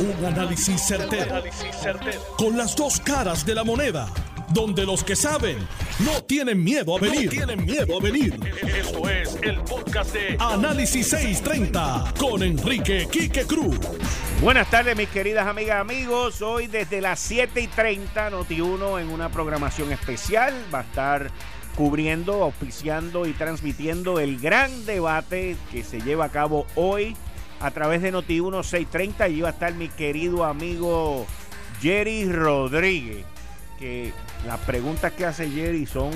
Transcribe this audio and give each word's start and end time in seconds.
Un 0.00 0.24
análisis 0.24 0.80
certero, 0.80 1.42
Con 2.36 2.56
las 2.56 2.76
dos 2.76 3.00
caras 3.00 3.44
de 3.44 3.52
la 3.52 3.64
moneda. 3.64 4.08
Donde 4.50 4.86
los 4.86 5.02
que 5.02 5.16
saben 5.16 5.58
no 5.98 6.22
tienen 6.22 6.62
miedo 6.62 6.96
a 6.96 7.00
venir. 7.00 7.28
tienen 7.28 7.64
miedo 7.64 7.98
a 7.98 8.00
venir. 8.00 8.38
Esto 8.62 9.08
es 9.10 9.36
el 9.42 9.58
podcast 9.62 10.12
de 10.12 10.36
Análisis 10.38 11.08
630 11.08 12.14
con 12.16 12.44
Enrique 12.44 13.08
Quique 13.10 13.44
Cruz. 13.44 13.76
Buenas 14.40 14.70
tardes, 14.70 14.96
mis 14.96 15.08
queridas 15.08 15.48
amigas, 15.48 15.80
amigos. 15.80 16.42
Hoy 16.42 16.68
desde 16.68 17.00
las 17.00 17.18
7 17.18 17.60
y 17.60 17.66
30, 17.66 18.30
Noti1 18.30 19.00
en 19.00 19.08
una 19.08 19.30
programación 19.30 19.90
especial. 19.90 20.54
Va 20.72 20.78
a 20.78 20.82
estar 20.82 21.32
cubriendo, 21.74 22.44
auspiciando 22.44 23.26
y 23.26 23.32
transmitiendo 23.32 24.20
el 24.20 24.38
gran 24.38 24.86
debate 24.86 25.56
que 25.72 25.82
se 25.82 26.00
lleva 26.00 26.26
a 26.26 26.30
cabo 26.30 26.66
hoy 26.76 27.16
a 27.60 27.70
través 27.70 28.02
de 28.02 28.12
Noti 28.12 28.40
1630 28.40 29.28
y 29.28 29.38
iba 29.38 29.48
a 29.48 29.52
estar 29.52 29.74
mi 29.74 29.88
querido 29.88 30.44
amigo 30.44 31.26
Jerry 31.80 32.30
Rodríguez, 32.30 33.24
que 33.78 34.12
las 34.46 34.58
preguntas 34.60 35.12
que 35.12 35.26
hace 35.26 35.50
Jerry 35.50 35.86
son 35.86 36.10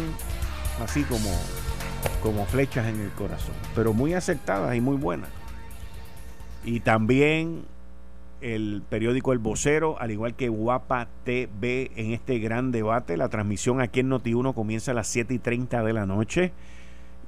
así 0.83 1.03
como, 1.05 1.31
como 2.23 2.47
flechas 2.47 2.87
en 2.87 3.01
el 3.01 3.11
corazón, 3.11 3.55
pero 3.75 3.93
muy 3.93 4.15
acertadas 4.15 4.75
y 4.77 4.81
muy 4.81 4.97
buenas. 4.97 5.31
Y 6.65 6.81
también 6.81 7.65
el 8.41 8.83
periódico 8.89 9.33
El 9.33 9.39
Vocero, 9.39 9.97
al 10.01 10.11
igual 10.11 10.35
que 10.35 10.49
Guapa 10.49 11.09
TV 11.25 11.93
en 11.97 12.13
este 12.13 12.39
gran 12.39 12.73
debate. 12.73 13.17
La 13.17 13.29
transmisión 13.29 13.81
aquí 13.81 14.01
en 14.01 14.11
Noti1 14.11 14.55
comienza 14.55 14.91
a 14.91 14.95
las 14.95 15.07
7 15.09 15.35
y 15.35 15.39
30 15.39 15.83
de 15.83 15.93
la 15.93 16.07
noche 16.07 16.53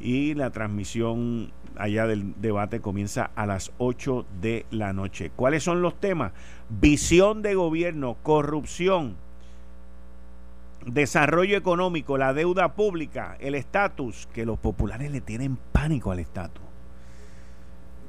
y 0.00 0.34
la 0.34 0.50
transmisión 0.50 1.52
allá 1.76 2.06
del 2.06 2.34
debate 2.40 2.80
comienza 2.80 3.30
a 3.34 3.46
las 3.46 3.72
8 3.78 4.26
de 4.40 4.66
la 4.70 4.92
noche. 4.92 5.30
¿Cuáles 5.34 5.62
son 5.62 5.82
los 5.82 5.98
temas? 5.98 6.32
Visión 6.68 7.42
de 7.42 7.54
gobierno, 7.54 8.16
corrupción, 8.22 9.16
desarrollo 10.86 11.56
económico, 11.56 12.19
la 12.19 12.34
deuda 12.34 12.74
pública, 12.74 13.36
el 13.41 13.54
estatus, 13.54 14.28
que 14.32 14.46
los 14.46 14.58
populares 14.58 15.10
le 15.10 15.20
tienen 15.20 15.56
pánico 15.72 16.10
al 16.10 16.19
estatus, 16.19 16.62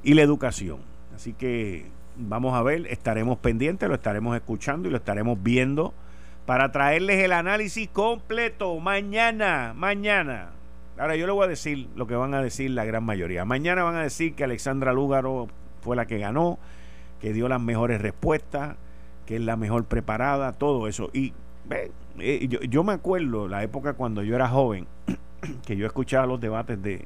y 0.04 0.14
la 0.14 0.22
educación. 0.22 0.80
Así 1.16 1.34
que 1.34 1.88
vamos 2.18 2.54
a 2.54 2.62
ver, 2.62 2.88
estaremos 2.88 3.38
pendientes, 3.40 3.88
lo 3.88 3.96
estaremos 3.96 4.36
escuchando 4.36 4.88
y 4.88 4.92
lo 4.92 4.98
estaremos 4.98 5.42
viendo 5.42 5.94
para 6.46 6.72
traerles 6.72 7.24
el 7.24 7.32
análisis 7.32 7.88
completo 7.90 8.80
mañana, 8.80 9.74
mañana. 9.76 10.52
Ahora 10.98 11.16
yo 11.16 11.26
le 11.26 11.34
voy 11.34 11.46
a 11.46 11.48
decir 11.50 11.90
lo 11.96 12.08
que 12.08 12.16
van 12.16 12.34
a 12.34 12.42
decir 12.42 12.72
la 12.72 12.86
gran 12.86 13.04
mayoría. 13.04 13.44
Mañana 13.44 13.84
van 13.84 13.96
a 13.96 14.04
decir 14.04 14.34
que 14.34 14.46
Alexandra 14.46 14.94
Lúgaro 14.94 15.48
fue 15.82 15.96
la 15.96 16.06
que 16.06 16.20
ganó, 16.20 16.58
que 17.20 17.34
dio 17.34 17.50
las 17.50 17.62
mejores 17.62 18.02
respuestas, 18.02 18.78
que 19.26 19.36
es 19.36 19.42
la 19.42 19.58
mejor 19.58 19.86
preparada, 19.86 20.54
todo 20.54 20.88
eso. 20.88 21.10
Y 21.12 21.34
eh, 22.20 22.48
yo, 22.48 22.62
yo, 22.62 22.84
me 22.84 22.94
acuerdo 22.94 23.48
la 23.48 23.64
época 23.64 23.94
cuando 23.94 24.24
yo 24.24 24.36
era 24.36 24.48
joven, 24.48 24.88
que 25.66 25.76
yo 25.76 25.86
escuchaba 25.86 26.26
los 26.26 26.40
debates 26.40 26.82
de 26.82 27.06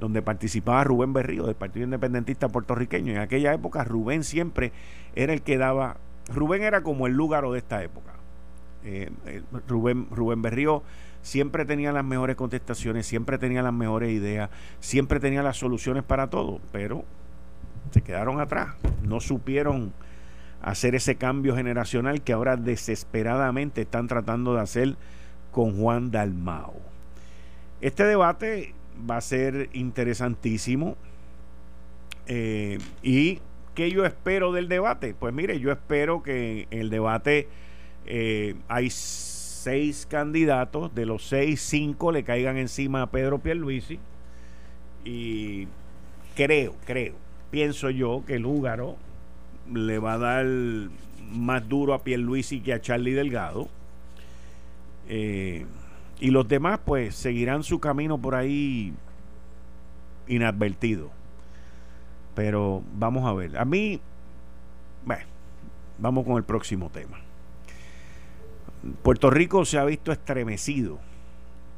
donde 0.00 0.20
participaba 0.20 0.82
Rubén 0.82 1.12
Berrío 1.12 1.46
del 1.46 1.54
Partido 1.54 1.84
Independentista 1.84 2.48
puertorriqueño. 2.48 3.12
En 3.12 3.18
aquella 3.18 3.54
época 3.54 3.84
Rubén 3.84 4.24
siempre 4.24 4.72
era 5.14 5.32
el 5.32 5.42
que 5.42 5.58
daba, 5.58 5.98
Rubén 6.28 6.62
era 6.62 6.82
como 6.82 7.06
el 7.06 7.12
Lúgaro 7.12 7.52
de 7.52 7.58
esta 7.58 7.84
época. 7.84 8.12
Eh, 8.84 9.10
eh, 9.26 9.42
Rubén, 9.68 10.08
Rubén 10.10 10.42
Berrío 10.42 10.82
siempre 11.22 11.64
tenía 11.64 11.92
las 11.92 12.04
mejores 12.04 12.36
contestaciones, 12.36 13.06
siempre 13.06 13.38
tenía 13.38 13.62
las 13.62 13.72
mejores 13.72 14.10
ideas, 14.10 14.50
siempre 14.80 15.20
tenía 15.20 15.42
las 15.42 15.56
soluciones 15.56 16.02
para 16.02 16.28
todo, 16.28 16.60
pero 16.72 17.04
se 17.90 18.02
quedaron 18.02 18.40
atrás, 18.40 18.74
no 19.02 19.20
supieron 19.20 19.92
hacer 20.60 20.94
ese 20.94 21.16
cambio 21.16 21.56
generacional 21.56 22.22
que 22.22 22.32
ahora 22.32 22.56
desesperadamente 22.56 23.82
están 23.82 24.06
tratando 24.06 24.54
de 24.54 24.60
hacer 24.60 24.96
con 25.50 25.80
Juan 25.80 26.10
Dalmao. 26.10 26.74
Este 27.80 28.04
debate 28.04 28.74
va 29.10 29.16
a 29.16 29.20
ser 29.20 29.70
interesantísimo 29.72 30.96
eh, 32.26 32.78
y 33.02 33.40
¿qué 33.74 33.90
yo 33.90 34.04
espero 34.04 34.52
del 34.52 34.68
debate? 34.68 35.14
Pues 35.18 35.34
mire, 35.34 35.58
yo 35.58 35.72
espero 35.72 36.22
que 36.22 36.68
en 36.70 36.80
el 36.80 36.90
debate 36.90 37.48
eh, 38.06 38.54
hay 38.68 38.90
seis 39.62 40.06
candidatos, 40.08 40.94
de 40.94 41.06
los 41.06 41.26
seis, 41.26 41.60
cinco 41.60 42.12
le 42.12 42.24
caigan 42.24 42.56
encima 42.56 43.02
a 43.02 43.10
Pedro 43.10 43.38
Pierluisi. 43.38 43.98
Y 45.04 45.68
creo, 46.34 46.74
creo, 46.84 47.14
pienso 47.50 47.90
yo 47.90 48.24
que 48.26 48.34
el 48.34 48.46
húgaro 48.46 48.96
le 49.72 49.98
va 49.98 50.14
a 50.14 50.18
dar 50.18 50.46
más 51.30 51.68
duro 51.68 51.94
a 51.94 52.02
Pierluisi 52.02 52.60
que 52.60 52.72
a 52.72 52.80
Charlie 52.80 53.12
Delgado. 53.12 53.68
Eh, 55.08 55.66
y 56.20 56.30
los 56.30 56.46
demás, 56.46 56.80
pues, 56.84 57.14
seguirán 57.14 57.62
su 57.62 57.80
camino 57.80 58.18
por 58.18 58.34
ahí 58.34 58.92
inadvertido. 60.28 61.10
Pero 62.34 62.82
vamos 62.94 63.24
a 63.28 63.32
ver. 63.32 63.58
A 63.58 63.64
mí, 63.64 64.00
bueno, 65.04 65.24
vamos 65.98 66.24
con 66.24 66.36
el 66.36 66.44
próximo 66.44 66.90
tema. 66.90 67.18
Puerto 69.02 69.30
Rico 69.30 69.64
se 69.64 69.78
ha 69.78 69.84
visto 69.84 70.10
estremecido 70.10 70.98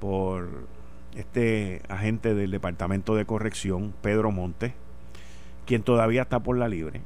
por 0.01 0.49
este 1.15 1.83
agente 1.89 2.35
del 2.35 2.51
Departamento 2.51 3.15
de 3.15 3.27
Corrección, 3.27 3.93
Pedro 4.01 4.33
Montes, 4.33 4.73
quien 5.67 5.83
todavía 5.83 6.23
está 6.23 6.41
por 6.41 6.57
la 6.57 6.67
libre, 6.67 7.03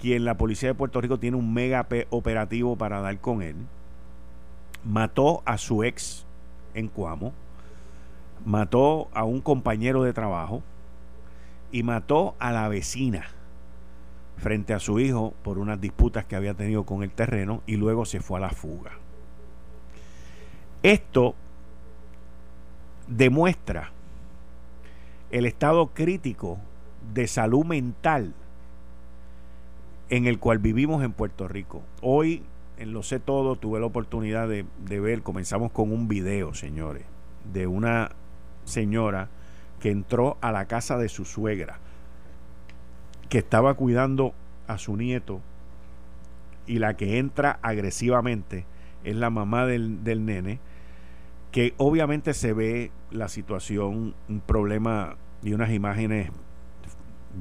quien 0.00 0.24
la 0.24 0.36
policía 0.36 0.68
de 0.68 0.74
Puerto 0.76 1.00
Rico 1.00 1.18
tiene 1.18 1.36
un 1.36 1.52
mega 1.52 1.88
operativo 2.10 2.76
para 2.76 3.00
dar 3.00 3.18
con 3.18 3.42
él, 3.42 3.56
mató 4.84 5.42
a 5.44 5.58
su 5.58 5.82
ex 5.82 6.24
en 6.74 6.86
Cuamo, 6.86 7.32
mató 8.44 9.08
a 9.12 9.24
un 9.24 9.40
compañero 9.40 10.04
de 10.04 10.12
trabajo 10.12 10.62
y 11.72 11.82
mató 11.82 12.36
a 12.38 12.52
la 12.52 12.68
vecina 12.68 13.26
frente 14.40 14.72
a 14.72 14.80
su 14.80 14.98
hijo 14.98 15.34
por 15.42 15.58
unas 15.58 15.80
disputas 15.80 16.24
que 16.24 16.34
había 16.34 16.54
tenido 16.54 16.84
con 16.84 17.02
el 17.02 17.10
terreno 17.10 17.62
y 17.66 17.76
luego 17.76 18.04
se 18.04 18.20
fue 18.20 18.38
a 18.38 18.40
la 18.40 18.50
fuga. 18.50 18.92
Esto 20.82 21.34
demuestra 23.06 23.92
el 25.30 25.44
estado 25.44 25.88
crítico 25.88 26.58
de 27.12 27.26
salud 27.26 27.64
mental 27.66 28.34
en 30.08 30.26
el 30.26 30.38
cual 30.38 30.58
vivimos 30.58 31.04
en 31.04 31.12
Puerto 31.12 31.46
Rico. 31.46 31.82
Hoy, 32.00 32.42
en 32.78 32.92
Lo 32.92 33.02
sé 33.02 33.20
todo, 33.20 33.56
tuve 33.56 33.78
la 33.78 33.86
oportunidad 33.86 34.48
de, 34.48 34.64
de 34.84 35.00
ver, 35.00 35.22
comenzamos 35.22 35.70
con 35.70 35.92
un 35.92 36.08
video, 36.08 36.54
señores, 36.54 37.04
de 37.52 37.66
una 37.66 38.12
señora 38.64 39.28
que 39.80 39.90
entró 39.90 40.38
a 40.40 40.50
la 40.50 40.64
casa 40.64 40.96
de 40.96 41.08
su 41.08 41.24
suegra 41.24 41.78
que 43.30 43.38
estaba 43.38 43.74
cuidando 43.74 44.34
a 44.66 44.76
su 44.76 44.96
nieto 44.96 45.40
y 46.66 46.80
la 46.80 46.96
que 46.96 47.18
entra 47.18 47.58
agresivamente 47.62 48.66
es 49.04 49.16
la 49.16 49.30
mamá 49.30 49.64
del, 49.66 50.04
del 50.04 50.26
nene, 50.26 50.58
que 51.52 51.72
obviamente 51.78 52.34
se 52.34 52.52
ve 52.52 52.90
la 53.10 53.28
situación, 53.28 54.14
un 54.28 54.40
problema 54.40 55.16
y 55.42 55.52
unas 55.52 55.70
imágenes 55.70 56.30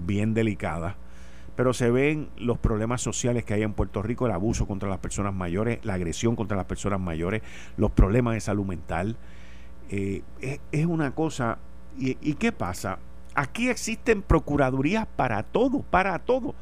bien 0.05 0.33
delicadas, 0.33 0.95
pero 1.55 1.73
se 1.73 1.91
ven 1.91 2.29
los 2.37 2.57
problemas 2.59 3.01
sociales 3.01 3.43
que 3.43 3.55
hay 3.55 3.63
en 3.63 3.73
Puerto 3.73 4.01
Rico, 4.01 4.27
el 4.27 4.31
abuso 4.31 4.67
contra 4.67 4.89
las 4.89 4.99
personas 4.99 5.33
mayores, 5.33 5.83
la 5.83 5.95
agresión 5.95 6.35
contra 6.35 6.55
las 6.55 6.67
personas 6.67 6.99
mayores, 6.99 7.41
los 7.77 7.91
problemas 7.91 8.35
de 8.35 8.39
salud 8.39 8.65
mental. 8.65 9.17
Eh, 9.89 10.21
es, 10.71 10.85
una 10.85 11.15
cosa, 11.15 11.57
y, 11.97 12.17
¿y 12.21 12.35
qué 12.35 12.51
pasa? 12.51 12.99
Aquí 13.39 13.69
existen 13.69 14.21
procuradurías 14.21 15.07
para 15.15 15.43
todo, 15.43 15.81
para 15.81 16.19
todo. 16.19 16.55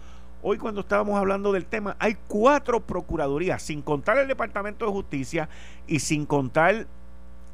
Hoy 0.44 0.60
cuando 0.60 0.82
estábamos 0.82 1.18
hablando 1.18 1.52
del 1.52 1.66
tema, 1.66 1.96
hay 1.98 2.16
cuatro 2.28 2.82
procuradurías, 2.82 3.64
sin 3.64 3.82
contar 3.82 4.20
el 4.20 4.28
Departamento 4.28 4.86
de 4.86 4.92
Justicia 4.92 5.50
y 5.88 5.98
sin 5.98 6.28
contar 6.28 6.86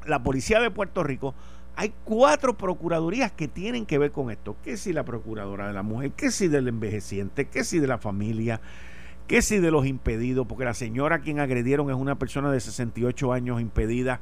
la 0.04 0.22
Policía 0.22 0.60
de 0.60 0.70
Puerto 0.70 1.02
Rico. 1.02 1.34
Hay 1.74 1.94
cuatro 2.04 2.58
procuradurías 2.58 3.32
que 3.32 3.48
tienen 3.48 3.86
que 3.86 3.96
ver 3.96 4.12
con 4.12 4.30
esto. 4.30 4.56
¿Qué 4.62 4.76
si 4.76 4.92
la 4.92 5.04
Procuradora 5.04 5.68
de 5.68 5.72
la 5.72 5.82
Mujer? 5.82 6.12
¿Qué 6.12 6.30
si 6.30 6.48
del 6.48 6.68
envejeciente? 6.68 7.46
¿Qué 7.46 7.64
si 7.64 7.78
de 7.78 7.86
la 7.86 7.96
familia? 7.96 8.60
¿Qué 9.26 9.40
si 9.40 9.58
de 9.58 9.70
los 9.70 9.86
impedidos? 9.86 10.46
Porque 10.46 10.66
la 10.66 10.74
señora 10.74 11.16
a 11.16 11.20
quien 11.20 11.40
agredieron 11.40 11.88
es 11.88 11.96
una 11.96 12.18
persona 12.18 12.52
de 12.52 12.60
68 12.60 13.32
años 13.32 13.62
impedida 13.62 14.20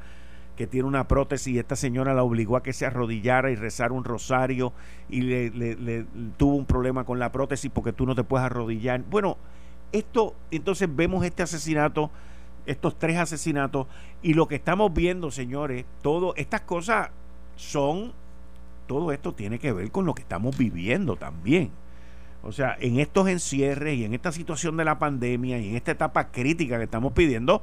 que 0.62 0.68
tiene 0.68 0.86
una 0.86 1.08
prótesis 1.08 1.54
y 1.54 1.58
esta 1.58 1.74
señora 1.74 2.14
la 2.14 2.22
obligó 2.22 2.56
a 2.56 2.62
que 2.62 2.72
se 2.72 2.86
arrodillara 2.86 3.50
y 3.50 3.56
rezara 3.56 3.92
un 3.92 4.04
rosario 4.04 4.72
y 5.08 5.22
le, 5.22 6.06
tuvo 6.36 6.54
un 6.54 6.66
problema 6.66 7.02
con 7.02 7.18
la 7.18 7.32
prótesis 7.32 7.68
porque 7.68 7.92
tú 7.92 8.06
no 8.06 8.14
te 8.14 8.22
puedes 8.22 8.46
arrodillar. 8.46 9.02
Bueno, 9.10 9.38
esto, 9.90 10.36
entonces 10.52 10.88
vemos 10.94 11.24
este 11.24 11.42
asesinato, 11.42 12.12
estos 12.64 12.96
tres 12.96 13.16
asesinatos 13.18 13.88
y 14.22 14.34
lo 14.34 14.46
que 14.46 14.54
estamos 14.54 14.94
viendo, 14.94 15.32
señores, 15.32 15.84
todo, 16.00 16.32
estas 16.36 16.60
cosas 16.60 17.10
son, 17.56 18.12
todo 18.86 19.10
esto 19.10 19.34
tiene 19.34 19.58
que 19.58 19.72
ver 19.72 19.90
con 19.90 20.06
lo 20.06 20.14
que 20.14 20.22
estamos 20.22 20.56
viviendo 20.56 21.16
también. 21.16 21.72
O 22.44 22.52
sea, 22.52 22.76
en 22.78 23.00
estos 23.00 23.26
encierres 23.26 23.98
y 23.98 24.04
en 24.04 24.14
esta 24.14 24.30
situación 24.30 24.76
de 24.76 24.84
la 24.84 25.00
pandemia 25.00 25.58
y 25.58 25.70
en 25.70 25.74
esta 25.74 25.90
etapa 25.90 26.30
crítica 26.30 26.78
que 26.78 26.84
estamos 26.84 27.14
pidiendo, 27.14 27.62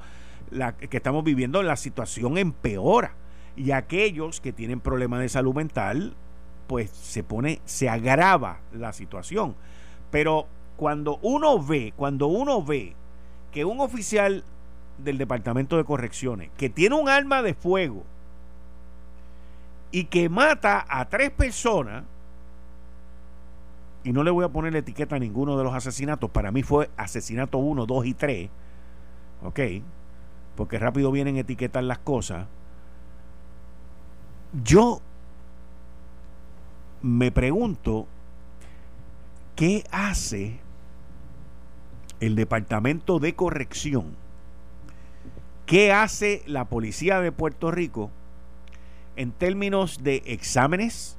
la, 0.51 0.73
que 0.73 0.97
estamos 0.97 1.23
viviendo, 1.23 1.61
la 1.63 1.75
situación 1.75 2.37
empeora. 2.37 3.13
Y 3.55 3.71
aquellos 3.71 4.39
que 4.41 4.53
tienen 4.53 4.79
problemas 4.79 5.19
de 5.19 5.29
salud 5.29 5.53
mental, 5.53 6.15
pues 6.67 6.89
se 6.91 7.23
pone, 7.23 7.61
se 7.65 7.89
agrava 7.89 8.59
la 8.73 8.93
situación. 8.93 9.55
Pero 10.11 10.47
cuando 10.77 11.19
uno 11.21 11.61
ve, 11.61 11.93
cuando 11.97 12.27
uno 12.27 12.63
ve 12.63 12.95
que 13.51 13.65
un 13.65 13.81
oficial 13.81 14.43
del 14.97 15.17
Departamento 15.17 15.77
de 15.77 15.83
Correcciones, 15.83 16.51
que 16.57 16.69
tiene 16.69 16.95
un 16.95 17.09
arma 17.09 17.41
de 17.41 17.53
fuego 17.53 18.03
y 19.91 20.05
que 20.05 20.29
mata 20.29 20.85
a 20.87 21.09
tres 21.09 21.31
personas, 21.31 22.03
y 24.03 24.13
no 24.13 24.23
le 24.23 24.31
voy 24.31 24.45
a 24.45 24.49
poner 24.49 24.73
la 24.73 24.79
etiqueta 24.79 25.15
a 25.17 25.19
ninguno 25.19 25.57
de 25.57 25.63
los 25.63 25.73
asesinatos, 25.73 26.29
para 26.29 26.51
mí 26.51 26.63
fue 26.63 26.89
asesinato 26.95 27.57
1, 27.57 27.85
2 27.85 28.05
y 28.05 28.13
3, 28.13 28.49
¿ok? 29.43 29.59
Porque 30.59 30.77
rápido 30.77 31.09
vienen 31.09 31.37
a 31.37 31.39
etiquetar 31.39 31.85
las 31.85 31.99
cosas. 31.99 32.45
Yo 34.61 34.99
me 37.01 37.31
pregunto, 37.31 38.07
¿qué 39.55 39.85
hace 39.89 40.59
el 42.19 42.35
Departamento 42.35 43.19
de 43.19 43.35
Corrección? 43.35 44.17
¿Qué 45.65 45.93
hace 45.93 46.43
la 46.45 46.65
Policía 46.65 47.21
de 47.21 47.31
Puerto 47.31 47.71
Rico 47.71 48.11
en 49.15 49.31
términos 49.31 50.03
de 50.03 50.23
exámenes, 50.25 51.15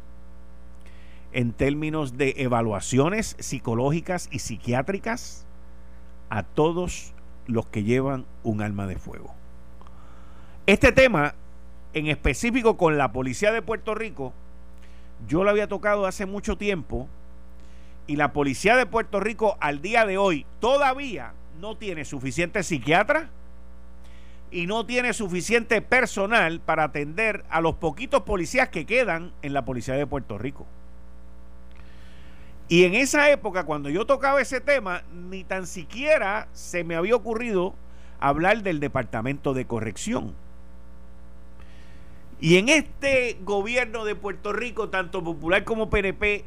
en 1.32 1.54
términos 1.54 2.18
de 2.18 2.34
evaluaciones 2.36 3.36
psicológicas 3.38 4.28
y 4.30 4.40
psiquiátricas 4.40 5.46
a 6.28 6.42
todos 6.42 7.14
los 7.50 7.66
que 7.66 7.84
llevan 7.84 8.26
un 8.42 8.62
arma 8.62 8.86
de 8.86 8.96
fuego? 8.96 9.34
Este 10.66 10.92
tema, 10.92 11.34
en 11.94 12.06
específico 12.06 12.76
con 12.76 12.96
la 12.96 13.12
Policía 13.12 13.52
de 13.52 13.62
Puerto 13.62 13.94
Rico, 13.94 14.32
yo 15.26 15.44
lo 15.44 15.50
había 15.50 15.68
tocado 15.68 16.06
hace 16.06 16.26
mucho 16.26 16.56
tiempo 16.56 17.08
y 18.06 18.16
la 18.16 18.32
Policía 18.32 18.76
de 18.76 18.86
Puerto 18.86 19.20
Rico 19.20 19.56
al 19.60 19.82
día 19.82 20.06
de 20.06 20.18
hoy 20.18 20.46
todavía 20.60 21.32
no 21.60 21.76
tiene 21.76 22.04
suficiente 22.04 22.62
psiquiatra 22.62 23.30
y 24.50 24.66
no 24.66 24.86
tiene 24.86 25.12
suficiente 25.12 25.80
personal 25.82 26.60
para 26.60 26.84
atender 26.84 27.44
a 27.50 27.60
los 27.60 27.74
poquitos 27.76 28.22
policías 28.22 28.68
que 28.68 28.86
quedan 28.86 29.32
en 29.42 29.52
la 29.52 29.64
Policía 29.64 29.94
de 29.94 30.06
Puerto 30.06 30.38
Rico. 30.38 30.66
Y 32.70 32.84
en 32.84 32.94
esa 32.94 33.28
época, 33.32 33.64
cuando 33.64 33.90
yo 33.90 34.06
tocaba 34.06 34.40
ese 34.40 34.60
tema, 34.60 35.02
ni 35.12 35.42
tan 35.42 35.66
siquiera 35.66 36.46
se 36.52 36.84
me 36.84 36.94
había 36.94 37.16
ocurrido 37.16 37.74
hablar 38.20 38.62
del 38.62 38.78
Departamento 38.78 39.54
de 39.54 39.66
Corrección. 39.66 40.36
Y 42.40 42.58
en 42.58 42.68
este 42.68 43.38
gobierno 43.42 44.04
de 44.04 44.14
Puerto 44.14 44.52
Rico, 44.52 44.88
tanto 44.88 45.24
popular 45.24 45.64
como 45.64 45.90
PNP, 45.90 46.44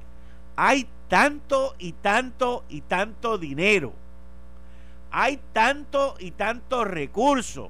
hay 0.56 0.88
tanto 1.10 1.75
y 1.78 1.92
tanto 1.92 2.64
y 2.69 2.80
tanto 2.80 3.38
dinero. 3.38 3.92
Hay 5.12 5.42
tanto 5.52 6.16
y 6.19 6.31
tanto 6.31 6.86
recursos 6.86 7.68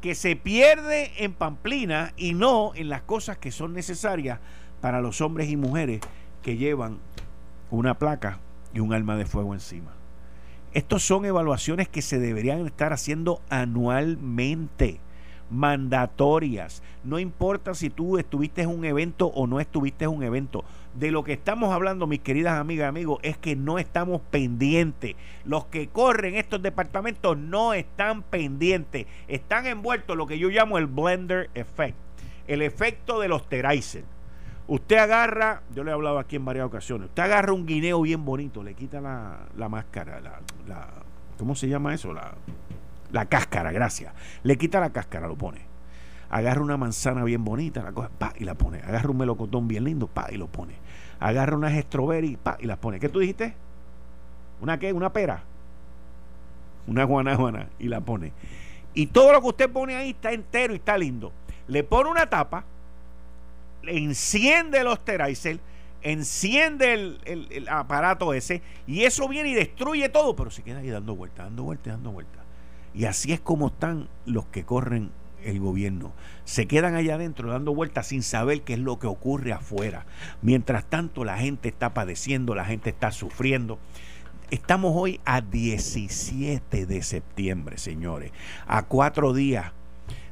que 0.00 0.14
se 0.14 0.36
pierde 0.36 1.12
en 1.18 1.34
Pamplina 1.34 2.14
y 2.16 2.32
no 2.32 2.72
en 2.74 2.88
las 2.88 3.02
cosas 3.02 3.36
que 3.36 3.52
son 3.52 3.74
necesarias 3.74 4.40
para 4.80 5.02
los 5.02 5.20
hombres 5.20 5.50
y 5.50 5.56
mujeres 5.58 6.00
que 6.42 6.56
llevan 6.56 6.98
una 7.78 7.98
placa 7.98 8.38
y 8.74 8.80
un 8.80 8.92
arma 8.92 9.16
de 9.16 9.26
fuego 9.26 9.54
encima. 9.54 9.92
Estos 10.74 11.02
son 11.02 11.24
evaluaciones 11.24 11.88
que 11.88 12.02
se 12.02 12.18
deberían 12.18 12.66
estar 12.66 12.92
haciendo 12.92 13.40
anualmente 13.50 15.00
mandatorias. 15.50 16.82
No 17.04 17.18
importa 17.18 17.74
si 17.74 17.90
tú 17.90 18.18
estuviste 18.18 18.62
en 18.62 18.70
un 18.70 18.84
evento 18.84 19.26
o 19.26 19.46
no 19.46 19.60
estuviste 19.60 20.04
en 20.04 20.10
un 20.10 20.22
evento. 20.22 20.64
De 20.94 21.10
lo 21.10 21.24
que 21.24 21.32
estamos 21.32 21.72
hablando, 21.72 22.06
mis 22.06 22.20
queridas 22.20 22.58
amigas 22.58 22.86
y 22.86 22.88
amigos, 22.88 23.18
es 23.22 23.36
que 23.36 23.56
no 23.56 23.78
estamos 23.78 24.20
pendientes. 24.30 25.14
Los 25.44 25.66
que 25.66 25.88
corren 25.88 26.36
estos 26.36 26.62
departamentos 26.62 27.36
no 27.36 27.74
están 27.74 28.22
pendientes. 28.22 29.06
Están 29.28 29.66
envueltos 29.66 30.14
en 30.14 30.18
lo 30.18 30.26
que 30.26 30.38
yo 30.38 30.48
llamo 30.48 30.78
el 30.78 30.86
blender 30.86 31.50
effect. 31.54 31.96
El 32.46 32.62
efecto 32.62 33.20
de 33.20 33.28
los 33.28 33.48
Terizer. 33.48 34.04
Usted 34.68 34.96
agarra, 34.96 35.62
yo 35.74 35.84
le 35.84 35.90
he 35.90 35.94
hablado 35.94 36.18
aquí 36.18 36.36
en 36.36 36.44
varias 36.44 36.66
ocasiones, 36.66 37.08
usted 37.08 37.22
agarra 37.22 37.52
un 37.52 37.66
guineo 37.66 38.00
bien 38.00 38.24
bonito, 38.24 38.62
le 38.62 38.74
quita 38.74 39.00
la, 39.00 39.68
máscara, 39.68 40.20
la, 40.20 40.40
la, 40.66 40.88
¿cómo 41.36 41.54
se 41.54 41.68
llama 41.68 41.92
eso? 41.94 42.12
La, 42.12 42.32
la 43.12 43.26
cáscara, 43.26 43.70
gracias. 43.72 44.12
Le 44.42 44.56
quita 44.56 44.80
la 44.80 44.90
cáscara, 44.90 45.28
lo 45.28 45.36
pone. 45.36 45.60
Agarra 46.30 46.62
una 46.62 46.78
manzana 46.78 47.24
bien 47.24 47.44
bonita, 47.44 47.82
la 47.82 47.92
coge, 47.92 48.08
pa, 48.18 48.32
y 48.38 48.44
la 48.44 48.54
pone. 48.54 48.78
Agarra 48.78 49.10
un 49.10 49.18
melocotón 49.18 49.68
bien 49.68 49.84
lindo, 49.84 50.06
pa, 50.06 50.28
y 50.32 50.36
lo 50.36 50.46
pone. 50.46 50.74
Agarra 51.20 51.56
unas 51.56 51.74
strawberry, 51.74 52.36
pa, 52.36 52.56
y 52.58 52.66
las 52.66 52.78
pone. 52.78 52.98
¿Qué 52.98 53.10
tú 53.10 53.18
dijiste? 53.18 53.54
¿Una 54.62 54.78
qué? 54.78 54.92
¿Una 54.92 55.12
pera? 55.12 55.44
Una 56.86 57.04
guanábana, 57.04 57.68
y 57.78 57.88
la 57.88 58.00
pone. 58.00 58.32
Y 58.94 59.08
todo 59.08 59.32
lo 59.32 59.42
que 59.42 59.48
usted 59.48 59.70
pone 59.70 59.94
ahí 59.94 60.10
está 60.10 60.32
entero 60.32 60.72
y 60.72 60.76
está 60.76 60.96
lindo. 60.96 61.32
Le 61.68 61.84
pone 61.84 62.10
una 62.10 62.28
tapa, 62.30 62.64
enciende 63.86 64.84
los 64.84 65.04
Terizer, 65.04 65.60
enciende 66.02 66.94
el, 66.94 67.48
el, 67.50 67.68
aparato 67.68 68.34
ese, 68.34 68.62
y 68.86 69.04
eso 69.04 69.28
viene 69.28 69.50
y 69.50 69.54
destruye 69.54 70.08
todo, 70.08 70.34
pero 70.36 70.50
se 70.50 70.62
queda 70.62 70.78
ahí 70.80 70.90
dando 70.90 71.14
vueltas, 71.14 71.46
dando 71.46 71.64
vueltas, 71.64 71.94
dando 71.94 72.12
vueltas. 72.12 72.42
Y 72.94 73.04
así 73.06 73.32
es 73.32 73.40
como 73.40 73.68
están 73.68 74.08
los 74.26 74.46
que 74.46 74.64
corren 74.64 75.10
el 75.44 75.60
gobierno. 75.60 76.12
Se 76.44 76.66
quedan 76.66 76.94
allá 76.94 77.14
adentro 77.14 77.50
dando 77.50 77.74
vueltas 77.74 78.08
sin 78.08 78.22
saber 78.22 78.62
qué 78.62 78.74
es 78.74 78.78
lo 78.78 78.98
que 78.98 79.06
ocurre 79.06 79.52
afuera. 79.52 80.06
Mientras 80.40 80.84
tanto 80.84 81.24
la 81.24 81.38
gente 81.38 81.68
está 81.68 81.94
padeciendo, 81.94 82.54
la 82.54 82.64
gente 82.64 82.90
está 82.90 83.10
sufriendo. 83.10 83.78
Estamos 84.50 84.92
hoy 84.94 85.20
a 85.24 85.40
17 85.40 86.84
de 86.84 87.02
septiembre, 87.02 87.78
señores, 87.78 88.32
a 88.66 88.82
cuatro 88.82 89.32
días 89.32 89.72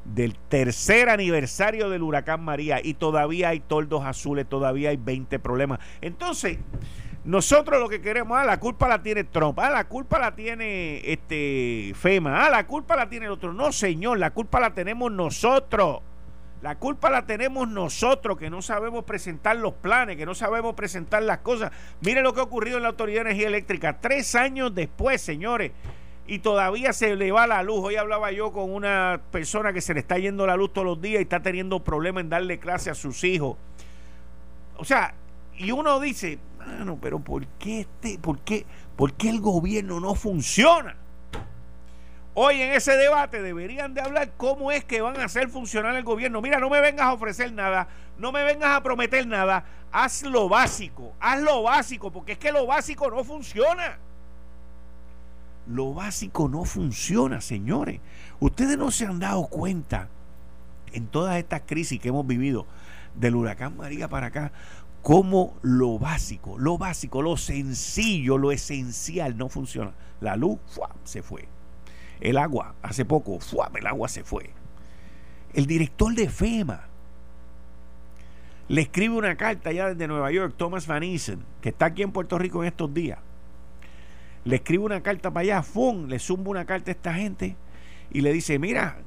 del 0.05 0.37
tercer 0.49 1.09
aniversario 1.09 1.91
del 1.91 2.03
huracán 2.03 2.43
María 2.43 2.81
y 2.83 2.95
todavía 2.95 3.51
hay 3.51 3.61
toldos 3.61 4.05
azules, 4.05 4.49
todavía 4.49 4.91
hay 4.91 4.97
20 4.97 5.39
problemas. 5.39 5.79
Entonces, 6.01 6.59
nosotros 7.25 7.79
lo 7.79 7.89
que 7.89 8.01
queremos, 8.01 8.39
ah, 8.39 8.45
la 8.45 8.59
culpa 8.59 8.89
la 8.89 9.03
tiene 9.03 9.25
Trump, 9.25 9.59
ah, 9.59 9.71
la 9.71 9.85
culpa 9.85 10.19
la 10.19 10.35
tiene 10.35 11.03
este 11.05 11.93
FEMA, 11.95 12.47
ah, 12.47 12.51
la 12.51 12.67
culpa 12.67 12.97
la 12.97 13.09
tiene 13.09 13.27
el 13.27 13.33
otro. 13.33 13.53
No, 13.53 13.73
señor, 13.73 14.19
la 14.19 14.31
culpa 14.31 14.59
la 14.59 14.73
tenemos 14.73 15.13
nosotros. 15.13 16.01
La 16.63 16.77
culpa 16.77 17.09
la 17.09 17.25
tenemos 17.25 17.69
nosotros, 17.69 18.37
que 18.37 18.51
no 18.51 18.61
sabemos 18.61 19.05
presentar 19.05 19.57
los 19.57 19.73
planes, 19.73 20.19
que 20.19 20.27
no 20.27 20.35
sabemos 20.35 20.75
presentar 20.75 21.23
las 21.23 21.39
cosas. 21.39 21.73
Mire 22.03 22.21
lo 22.21 22.35
que 22.35 22.41
ha 22.41 22.43
ocurrido 22.43 22.77
en 22.77 22.83
la 22.83 22.91
Autoridad 22.91 23.25
de 23.25 23.31
Energía 23.31 23.49
Eléctrica. 23.49 23.99
Tres 23.99 24.35
años 24.35 24.75
después, 24.75 25.23
señores, 25.23 25.73
y 26.31 26.39
todavía 26.39 26.93
se 26.93 27.17
le 27.17 27.33
va 27.33 27.49
la 27.49 27.65
luz. 27.65 27.81
Hoy 27.83 27.97
hablaba 27.97 28.31
yo 28.31 28.53
con 28.53 28.73
una 28.73 29.21
persona 29.33 29.73
que 29.73 29.81
se 29.81 29.95
le 29.95 29.99
está 29.99 30.17
yendo 30.17 30.47
la 30.47 30.55
luz 30.55 30.73
todos 30.73 30.87
los 30.87 31.03
días 31.03 31.19
y 31.19 31.23
está 31.23 31.43
teniendo 31.43 31.83
problemas 31.83 32.23
en 32.23 32.31
darle 32.31 32.61
clase 32.61 32.89
a 32.89 32.95
sus 32.95 33.25
hijos. 33.25 33.57
O 34.77 34.85
sea, 34.85 35.13
y 35.57 35.73
uno 35.73 35.99
dice, 35.99 36.39
pero 37.01 37.19
¿por 37.19 37.45
qué, 37.59 37.81
este, 37.81 38.17
por, 38.21 38.39
qué, 38.39 38.65
¿por 38.95 39.15
qué 39.15 39.29
el 39.29 39.41
gobierno 39.41 39.99
no 39.99 40.15
funciona? 40.15 40.95
Hoy 42.35 42.63
en 42.63 42.75
ese 42.75 42.97
debate 42.97 43.43
deberían 43.43 43.93
de 43.93 44.03
hablar 44.03 44.31
cómo 44.37 44.71
es 44.71 44.85
que 44.85 45.01
van 45.01 45.19
a 45.19 45.25
hacer 45.25 45.49
funcionar 45.49 45.97
el 45.97 46.05
gobierno. 46.05 46.41
Mira, 46.41 46.61
no 46.61 46.71
me 46.71 46.81
vengas 46.81 47.07
a 47.07 47.13
ofrecer 47.13 47.53
nada, 47.53 47.89
no 48.19 48.31
me 48.31 48.45
vengas 48.45 48.71
a 48.71 48.85
prometer 48.85 49.27
nada, 49.27 49.65
haz 49.91 50.23
lo 50.23 50.49
básico, 50.49 51.13
haz 51.19 51.41
lo 51.41 51.65
básico, 51.65 52.13
porque 52.13 52.33
es 52.33 52.39
que 52.39 52.53
lo 52.53 52.67
básico 52.67 53.11
no 53.11 53.25
funciona. 53.25 53.99
Lo 55.67 55.95
básico 55.95 56.49
no 56.49 56.65
funciona, 56.65 57.41
señores. 57.41 58.01
Ustedes 58.41 58.77
no 58.79 58.91
se 58.91 59.07
han 59.07 59.21
dado 59.21 59.47
cuenta 59.47 60.09
en 60.93 61.07
todas 61.07 61.37
estas 61.37 61.63
crisis 61.67 62.01
que 62.01 62.09
hemos 62.09 62.27
vivido 62.27 62.67
del 63.15 63.37
huracán 63.37 63.77
María 63.77 64.09
para 64.09 64.29
acá, 64.29 64.53
como 65.03 65.55
lo 65.63 65.99
básico, 65.99 66.59
lo 66.59 66.77
básico, 66.77 67.23
lo 67.23 67.37
sencillo, 67.37 68.37
lo 68.37 68.53
esencial 68.53 69.37
no 69.37 69.49
funciona. 69.49 69.93
La 70.21 70.37
luz 70.37 70.59
se 71.05 71.23
fue. 71.23 71.49
El 72.21 72.37
agua, 72.37 72.75
hace 72.83 73.05
poco, 73.05 73.39
el 73.75 73.87
agua 73.87 74.09
se 74.09 74.25
fue. 74.25 74.51
El 75.55 75.67
director 75.67 76.15
de 76.15 76.29
FEMA 76.29 76.85
le 78.69 78.83
escribe 78.83 79.17
una 79.17 79.37
carta 79.37 79.73
ya 79.73 79.89
desde 79.89 80.07
Nueva 80.07 80.31
York, 80.31 80.55
Thomas 80.57 80.87
Van 80.87 81.03
Essen, 81.03 81.41
que 81.61 81.71
está 81.71 81.87
aquí 81.87 82.03
en 82.03 82.13
Puerto 82.13 82.39
Rico 82.39 82.63
en 82.63 82.69
estos 82.69 82.93
días. 82.93 83.19
Le 84.45 84.57
escribe 84.57 84.85
una 84.85 85.03
carta 85.03 85.31
para 85.31 85.43
allá, 85.43 85.63
¡fum! 85.63 86.07
Le 86.07 86.19
zumba 86.19 86.51
una 86.51 86.65
carta 86.65 86.91
a 86.91 86.93
esta 86.93 87.15
gente 87.15 87.57
y 88.11 88.23
le 88.23 88.33
dice, 88.33 88.59
mira, 88.59 88.99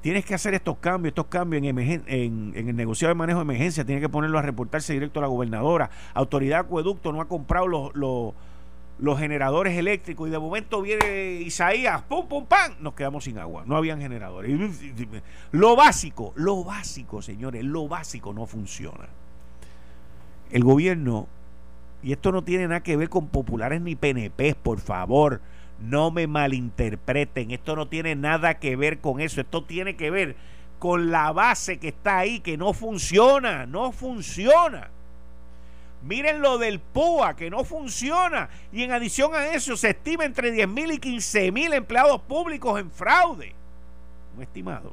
tienes 0.00 0.24
que 0.24 0.34
hacer 0.34 0.54
estos 0.54 0.76
cambios, 0.78 1.12
estos 1.12 1.26
cambios 1.26 1.62
en, 1.64 2.52
el 2.54 2.76
negociado 2.76 3.14
de 3.14 3.18
manejo 3.18 3.38
de 3.40 3.42
emergencia, 3.44 3.84
tienes 3.84 4.02
que 4.02 4.08
ponerlo 4.08 4.38
a 4.38 4.42
reportarse 4.42 4.92
directo 4.92 5.20
a 5.20 5.22
la 5.22 5.28
gobernadora. 5.28 5.90
Autoridad 6.14 6.60
Acueducto 6.60 7.12
no 7.12 7.20
ha 7.20 7.28
comprado 7.28 7.66
los, 7.66 7.94
los, 7.94 8.34
los 8.98 9.18
generadores 9.18 9.76
eléctricos 9.76 10.28
y 10.28 10.30
de 10.30 10.38
momento 10.38 10.80
viene 10.80 11.40
Isaías, 11.42 12.02
pum, 12.02 12.28
pum, 12.28 12.46
pam, 12.46 12.74
nos 12.80 12.94
quedamos 12.94 13.24
sin 13.24 13.38
agua. 13.38 13.64
No 13.66 13.76
habían 13.76 14.00
generadores. 14.00 14.58
Lo 15.52 15.76
básico, 15.76 16.32
lo 16.36 16.64
básico, 16.64 17.20
señores, 17.20 17.64
lo 17.64 17.88
básico 17.88 18.32
no 18.32 18.46
funciona. 18.46 19.08
El 20.50 20.62
gobierno, 20.62 21.26
y 22.06 22.12
esto 22.12 22.30
no 22.30 22.44
tiene 22.44 22.68
nada 22.68 22.84
que 22.84 22.96
ver 22.96 23.08
con 23.08 23.26
populares 23.26 23.80
ni 23.80 23.96
PNP, 23.96 24.54
por 24.54 24.78
favor, 24.78 25.40
no 25.80 26.12
me 26.12 26.28
malinterpreten, 26.28 27.50
esto 27.50 27.74
no 27.74 27.88
tiene 27.88 28.14
nada 28.14 28.60
que 28.60 28.76
ver 28.76 29.00
con 29.00 29.20
eso, 29.20 29.40
esto 29.40 29.64
tiene 29.64 29.96
que 29.96 30.12
ver 30.12 30.36
con 30.78 31.10
la 31.10 31.32
base 31.32 31.78
que 31.78 31.88
está 31.88 32.18
ahí, 32.18 32.38
que 32.38 32.56
no 32.56 32.74
funciona, 32.74 33.66
no 33.66 33.90
funciona. 33.90 34.90
Miren 36.04 36.42
lo 36.42 36.58
del 36.58 36.78
PUA, 36.78 37.34
que 37.34 37.50
no 37.50 37.64
funciona. 37.64 38.50
Y 38.70 38.84
en 38.84 38.92
adición 38.92 39.34
a 39.34 39.46
eso, 39.48 39.76
se 39.76 39.90
estima 39.90 40.24
entre 40.24 40.52
10 40.52 40.68
mil 40.68 40.92
y 40.92 40.98
15 40.98 41.50
mil 41.50 41.72
empleados 41.72 42.20
públicos 42.20 42.78
en 42.78 42.88
fraude. 42.88 43.52
Un 44.36 44.44
estimado. 44.44 44.92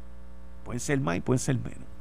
Pueden 0.65 0.79
ser 0.79 1.00
más 1.00 1.17
y 1.17 1.22
pueden 1.22 1.38
ser 1.38 1.58
menos. 1.58 1.92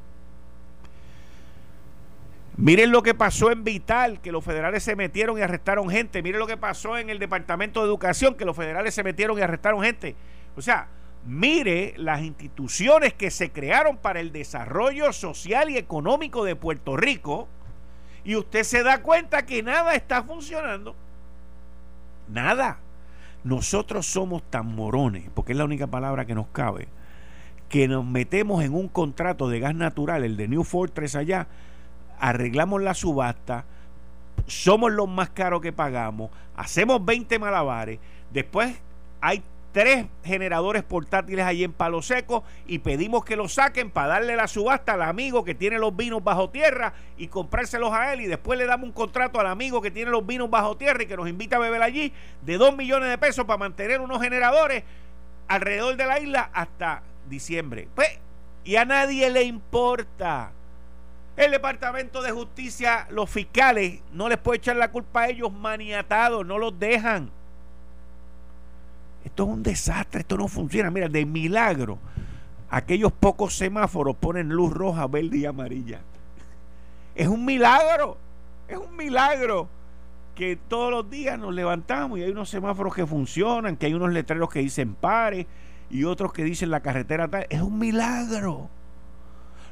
Miren 2.56 2.90
lo 2.92 3.02
que 3.02 3.14
pasó 3.14 3.50
en 3.50 3.64
Vital, 3.64 4.21
que 4.21 4.30
los 4.30 4.44
federales 4.44 4.82
se 4.82 4.94
metieron 4.94 5.38
y 5.38 5.42
arrestaron 5.42 5.88
gente. 5.88 6.23
Miren 6.23 6.38
lo 6.38 6.47
que 6.47 6.56
pasó 6.56 6.99
en 6.99 7.09
el 7.09 7.18
Departamento 7.18 7.80
de 7.80 7.87
Educación, 7.87 8.35
que 8.35 8.44
los 8.44 8.56
federales 8.56 8.94
se 8.94 9.02
metieron 9.02 9.38
y 9.38 9.42
arrestaron 9.42 9.82
gente. 9.82 10.14
O 10.56 10.62
sea, 10.62 10.88
mire 11.25 11.94
las 11.97 12.21
instituciones 12.23 13.14
que 13.14 13.30
se 13.30 13.50
crearon 13.50 13.97
para 13.97 14.21
el 14.21 14.32
desarrollo 14.32 15.12
social 15.12 15.71
y 15.71 15.78
económico 15.78 16.44
de 16.44 16.56
Puerto 16.56 16.97
Rico 16.97 17.49
y 18.25 18.37
usted 18.37 18.64
se 18.64 18.82
da 18.82 19.02
cuenta 19.02 19.47
que 19.47 19.62
nada 19.62 19.94
está 19.94 20.23
funcionando. 20.23 20.94
Nada. 22.28 22.78
Nosotros 23.44 24.06
somos 24.06 24.42
tan 24.50 24.66
morones, 24.66 25.28
porque 25.35 25.52
es 25.52 25.59
la 25.59 25.64
única 25.64 25.88
palabra 25.88 26.26
que 26.26 26.35
nos 26.35 26.47
cabe, 26.49 26.87
que 27.68 27.88
nos 27.88 28.04
metemos 28.04 28.62
en 28.62 28.75
un 28.75 28.88
contrato 28.88 29.49
de 29.49 29.59
gas 29.59 29.75
natural, 29.75 30.23
el 30.23 30.37
de 30.37 30.47
New 30.47 30.62
Fortress 30.62 31.16
allá, 31.16 31.49
arreglamos 32.19 32.83
la 32.83 32.95
subasta, 32.95 33.64
somos 34.47 34.92
los 34.92 35.09
más 35.09 35.31
caros 35.31 35.61
que 35.61 35.73
pagamos, 35.73 36.31
hacemos 36.57 37.04
20 37.04 37.38
malabares, 37.38 37.99
después 38.31 38.76
hay 39.21 39.42
tres 39.73 40.07
generadores 40.23 40.83
portátiles 40.83 41.45
allí 41.45 41.64
en 41.64 41.73
Palo 41.73 42.02
Seco 42.02 42.45
y 42.66 42.81
pedimos 42.81 43.25
que 43.25 43.37
los 43.37 43.54
saquen 43.54 43.90
para 43.90 44.09
darle 44.09 44.37
la 44.37 44.47
subasta 44.47 44.92
al 44.92 45.02
amigo 45.02 45.45
que 45.45 45.54
tiene 45.54 45.78
los 45.78 45.97
vinos 45.97 46.23
bajo 46.23 46.50
tierra 46.50 46.92
y 47.16 47.28
comprárselos 47.28 47.92
a 47.92 48.12
él 48.12 48.21
y 48.21 48.26
después 48.26 48.59
le 48.59 48.66
damos 48.66 48.88
un 48.88 48.92
contrato 48.92 49.40
al 49.40 49.47
amigo 49.47 49.81
que 49.81 49.90
tiene 49.90 50.11
los 50.11 50.26
vinos 50.26 50.50
bajo 50.50 50.76
tierra 50.76 51.02
y 51.02 51.07
que 51.07 51.16
nos 51.16 51.28
invita 51.28 51.57
a 51.57 51.61
beber 51.61 51.83
allí 51.83 52.12
de 52.42 52.59
dos 52.59 52.76
millones 52.76 53.09
de 53.09 53.19
pesos 53.19 53.47
para 53.47 53.59
mantener 53.59 54.00
unos 54.00 54.21
generadores 54.21 54.85
alrededor 55.49 55.97
de 55.97 56.07
la 56.07 56.21
isla 56.21 56.50
hasta 56.52 57.02
diciembre. 57.28 57.88
Pues, 57.95 58.09
y 58.64 58.76
a 58.76 58.85
nadie 58.85 59.31
le 59.31 59.42
importa. 59.42 60.52
El 61.36 61.50
Departamento 61.50 62.20
de 62.20 62.30
Justicia, 62.30 63.06
los 63.10 63.30
fiscales, 63.30 64.00
no 64.12 64.28
les 64.28 64.38
puede 64.38 64.58
echar 64.58 64.76
la 64.76 64.90
culpa 64.90 65.22
a 65.22 65.28
ellos 65.28 65.52
maniatados, 65.52 66.44
no 66.44 66.58
los 66.58 66.78
dejan. 66.78 67.30
Esto 69.24 69.44
es 69.44 69.48
un 69.48 69.62
desastre, 69.62 70.20
esto 70.20 70.36
no 70.36 70.46
funciona. 70.48 70.90
Mira, 70.90 71.08
de 71.08 71.24
milagro, 71.24 71.98
aquellos 72.68 73.12
pocos 73.12 73.56
semáforos 73.56 74.16
ponen 74.16 74.50
luz 74.50 74.72
roja, 74.72 75.06
verde 75.06 75.38
y 75.38 75.46
amarilla. 75.46 76.00
Es 77.14 77.28
un 77.28 77.44
milagro, 77.44 78.18
es 78.68 78.76
un 78.76 78.94
milagro 78.94 79.68
que 80.34 80.56
todos 80.68 80.90
los 80.90 81.08
días 81.08 81.38
nos 81.38 81.54
levantamos 81.54 82.18
y 82.18 82.24
hay 82.24 82.30
unos 82.30 82.50
semáforos 82.50 82.94
que 82.94 83.06
funcionan, 83.06 83.76
que 83.76 83.86
hay 83.86 83.94
unos 83.94 84.12
letreros 84.12 84.50
que 84.50 84.60
dicen 84.60 84.94
pare 84.94 85.46
y 85.90 86.04
otros 86.04 86.32
que 86.32 86.44
dicen 86.44 86.70
la 86.70 86.80
carretera 86.80 87.28
tal. 87.28 87.46
Es 87.48 87.60
un 87.62 87.78
milagro. 87.78 88.68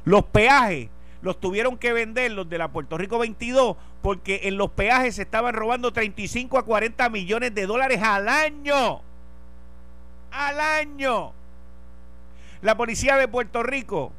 Los 0.05 0.23
peajes 0.25 0.89
los 1.21 1.39
tuvieron 1.39 1.77
que 1.77 1.93
vender 1.93 2.31
los 2.31 2.49
de 2.49 2.57
la 2.57 2.69
Puerto 2.69 2.97
Rico 2.97 3.19
22 3.19 3.77
porque 4.01 4.41
en 4.43 4.57
los 4.57 4.71
peajes 4.71 5.15
se 5.15 5.21
estaban 5.21 5.53
robando 5.53 5.93
35 5.93 6.57
a 6.57 6.65
40 6.65 7.09
millones 7.09 7.53
de 7.53 7.65
dólares 7.65 8.01
al 8.01 8.27
año 8.27 9.01
al 10.31 10.59
año. 10.59 11.33
La 12.61 12.75
policía 12.75 13.17
de 13.17 13.27
Puerto 13.27 13.63
Rico 13.63 14.11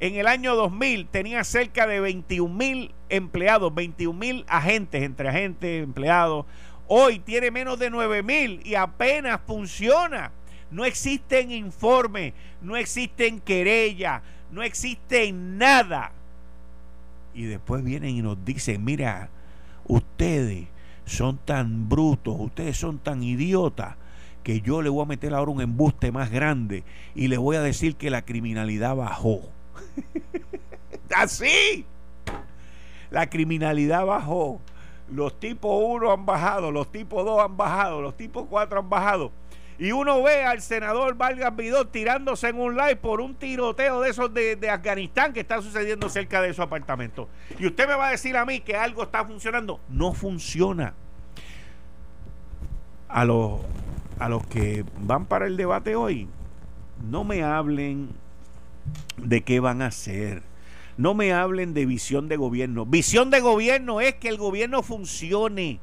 en 0.00 0.14
el 0.16 0.26
año 0.26 0.54
2000 0.54 1.08
tenía 1.08 1.44
cerca 1.44 1.86
de 1.86 2.00
21 2.00 2.54
mil 2.54 2.94
empleados, 3.08 3.74
21 3.74 4.18
mil 4.18 4.44
agentes, 4.48 5.02
entre 5.02 5.28
agentes, 5.28 5.82
empleados. 5.82 6.46
Hoy 6.86 7.18
tiene 7.18 7.50
menos 7.50 7.78
de 7.78 7.90
9 7.90 8.22
mil 8.22 8.60
y 8.64 8.74
apenas 8.74 9.40
funciona. 9.46 10.32
No 10.70 10.84
existen 10.84 11.50
informes, 11.50 12.34
no 12.60 12.76
existen 12.76 13.40
querellas, 13.40 14.22
no 14.54 14.62
existe 14.62 15.32
nada. 15.32 16.12
Y 17.34 17.42
después 17.44 17.82
vienen 17.82 18.10
y 18.10 18.22
nos 18.22 18.42
dicen, 18.44 18.84
mira, 18.84 19.28
ustedes 19.86 20.68
son 21.04 21.38
tan 21.38 21.88
brutos, 21.88 22.36
ustedes 22.38 22.76
son 22.76 22.98
tan 22.98 23.22
idiotas 23.22 23.96
que 24.44 24.60
yo 24.60 24.82
le 24.82 24.90
voy 24.90 25.02
a 25.02 25.06
meter 25.06 25.34
ahora 25.34 25.50
un 25.50 25.60
embuste 25.60 26.12
más 26.12 26.30
grande 26.30 26.84
y 27.14 27.28
le 27.28 27.36
voy 27.36 27.56
a 27.56 27.62
decir 27.62 27.96
que 27.96 28.10
la 28.10 28.22
criminalidad 28.22 28.94
bajó. 28.94 29.40
Así. 31.16 31.84
La 33.10 33.28
criminalidad 33.28 34.06
bajó. 34.06 34.60
Los 35.10 35.38
tipos 35.38 35.82
1 35.84 36.12
han 36.12 36.26
bajado, 36.26 36.70
los 36.70 36.90
tipos 36.90 37.24
2 37.24 37.44
han 37.44 37.56
bajado, 37.56 38.00
los 38.00 38.16
tipos 38.16 38.46
4 38.48 38.78
han 38.78 38.88
bajado. 38.88 39.32
Y 39.78 39.92
uno 39.92 40.22
ve 40.22 40.44
al 40.44 40.62
senador 40.62 41.16
Vargas 41.16 41.54
Vidal 41.56 41.88
tirándose 41.88 42.48
en 42.48 42.60
un 42.60 42.76
live 42.76 42.96
por 42.96 43.20
un 43.20 43.34
tiroteo 43.34 44.00
de 44.00 44.10
esos 44.10 44.32
de, 44.32 44.56
de, 44.56 44.70
Afganistán 44.70 45.32
que 45.32 45.40
está 45.40 45.60
sucediendo 45.60 46.08
cerca 46.08 46.40
de 46.40 46.54
su 46.54 46.62
apartamento. 46.62 47.28
Y 47.58 47.66
usted 47.66 47.88
me 47.88 47.94
va 47.94 48.08
a 48.08 48.10
decir 48.12 48.36
a 48.36 48.44
mí 48.44 48.60
que 48.60 48.76
algo 48.76 49.02
está 49.02 49.24
funcionando. 49.24 49.80
No 49.88 50.12
funciona. 50.12 50.94
A 53.08 53.24
los 53.24 53.60
a 54.18 54.28
los 54.28 54.46
que 54.46 54.84
van 55.00 55.26
para 55.26 55.46
el 55.46 55.56
debate 55.56 55.96
hoy, 55.96 56.28
no 57.10 57.24
me 57.24 57.42
hablen 57.42 58.10
de 59.16 59.42
qué 59.42 59.60
van 59.60 59.82
a 59.82 59.86
hacer. 59.86 60.42
No 60.96 61.14
me 61.14 61.32
hablen 61.32 61.74
de 61.74 61.86
visión 61.86 62.28
de 62.28 62.36
gobierno. 62.36 62.86
Visión 62.86 63.30
de 63.30 63.40
gobierno 63.40 64.00
es 64.00 64.14
que 64.14 64.28
el 64.28 64.36
gobierno 64.36 64.82
funcione. 64.82 65.80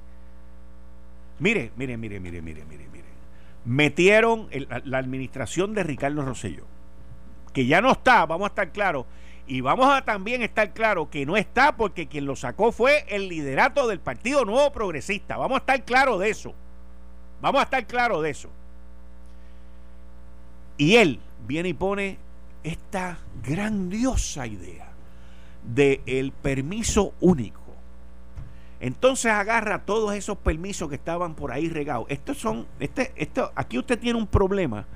Mire, 1.39 1.71
mire, 1.75 1.98
mire, 1.98 2.19
mire, 2.19 2.41
mire, 2.41 2.63
mire, 2.65 2.88
Metieron 3.63 4.50
la, 4.84 4.98
administración 4.98 5.74
de 5.74 5.84
Ricardo 5.84 6.24
Rosselló, 6.24 6.65
que 7.53 7.65
ya 7.65 7.82
no 7.82 7.91
está, 7.91 8.25
vamos 8.25 8.46
a 8.46 8.50
estar 8.50 8.72
claros. 8.72 9.06
Y 9.48 9.62
vamos 9.62 9.88
a 9.88 10.03
también 10.03 10.41
estar 10.41 10.72
claros 10.74 11.10
que 11.10 11.25
no 11.25 11.36
está 11.36 11.75
porque 11.75 12.08
quien 12.08 12.25
lo 12.25 12.36
sacó 12.36 12.72
fue 12.72 13.06
el 13.10 13.27
liderato 13.27 13.88
del 13.88 14.00
Partido 14.00 14.46
Nuevo 14.46 14.72
Progresista. 14.72 15.38
Vamos 15.38 15.58
a 15.58 15.60
estar 15.60 15.84
claros 15.84 16.20
de 16.20 16.30
eso. 16.30 16.53
Vamos 17.41 17.60
a 17.60 17.63
estar 17.65 17.86
claros 17.86 18.24
de 18.24 18.30
eso. 18.30 18.50
Y 20.77 20.96
él 20.96 21.20
viene 21.46 21.70
y 21.70 21.74
pone 21.74 22.18
esta 22.63 23.18
grandiosa 23.44 24.48
idea 24.48 24.91
de 25.63 26.01
el 26.06 26.32
permiso 26.32 27.13
único. 27.20 27.61
Entonces 28.81 29.31
agarra 29.31 29.85
todos 29.85 30.15
esos 30.15 30.39
permisos 30.39 30.89
que 30.89 30.95
estaban 30.95 31.35
por 31.35 31.51
ahí 31.51 31.69
regados. 31.69 32.07
Estos 32.09 32.39
son, 32.39 32.65
este, 32.79 33.13
esto, 33.15 33.51
aquí 33.53 33.77
usted 33.77 34.00
tiene 34.00 34.17
un 34.17 34.25
problema 34.25 34.88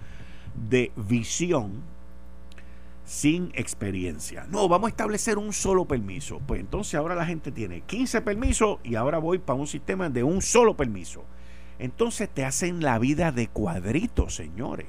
de 0.70 0.92
visión 0.96 1.84
sin 3.06 3.52
experiencia. 3.54 4.48
No, 4.50 4.68
vamos 4.68 4.88
a 4.88 4.90
establecer 4.90 5.38
un 5.38 5.54
solo 5.54 5.86
permiso. 5.86 6.42
Pues 6.48 6.62
entonces 6.62 6.96
ahora 6.96 7.14
la 7.14 7.28
gente 7.28 7.52
tiene 7.52 7.82
15 7.82 8.22
permisos 8.22 8.80
y 8.84 8.96
ahora 8.96 9.20
voy 9.20 9.38
para 9.38 9.60
un 9.60 9.68
sistema 9.68 10.10
de 10.10 10.24
un 10.24 10.42
solo 10.42 10.76
permiso. 10.76 11.24
Entonces 11.78 12.28
te 12.28 12.44
hacen 12.44 12.82
la 12.82 12.98
vida 12.98 13.32
de 13.32 13.50
cuadritos, 13.50 14.36
señores, 14.36 14.88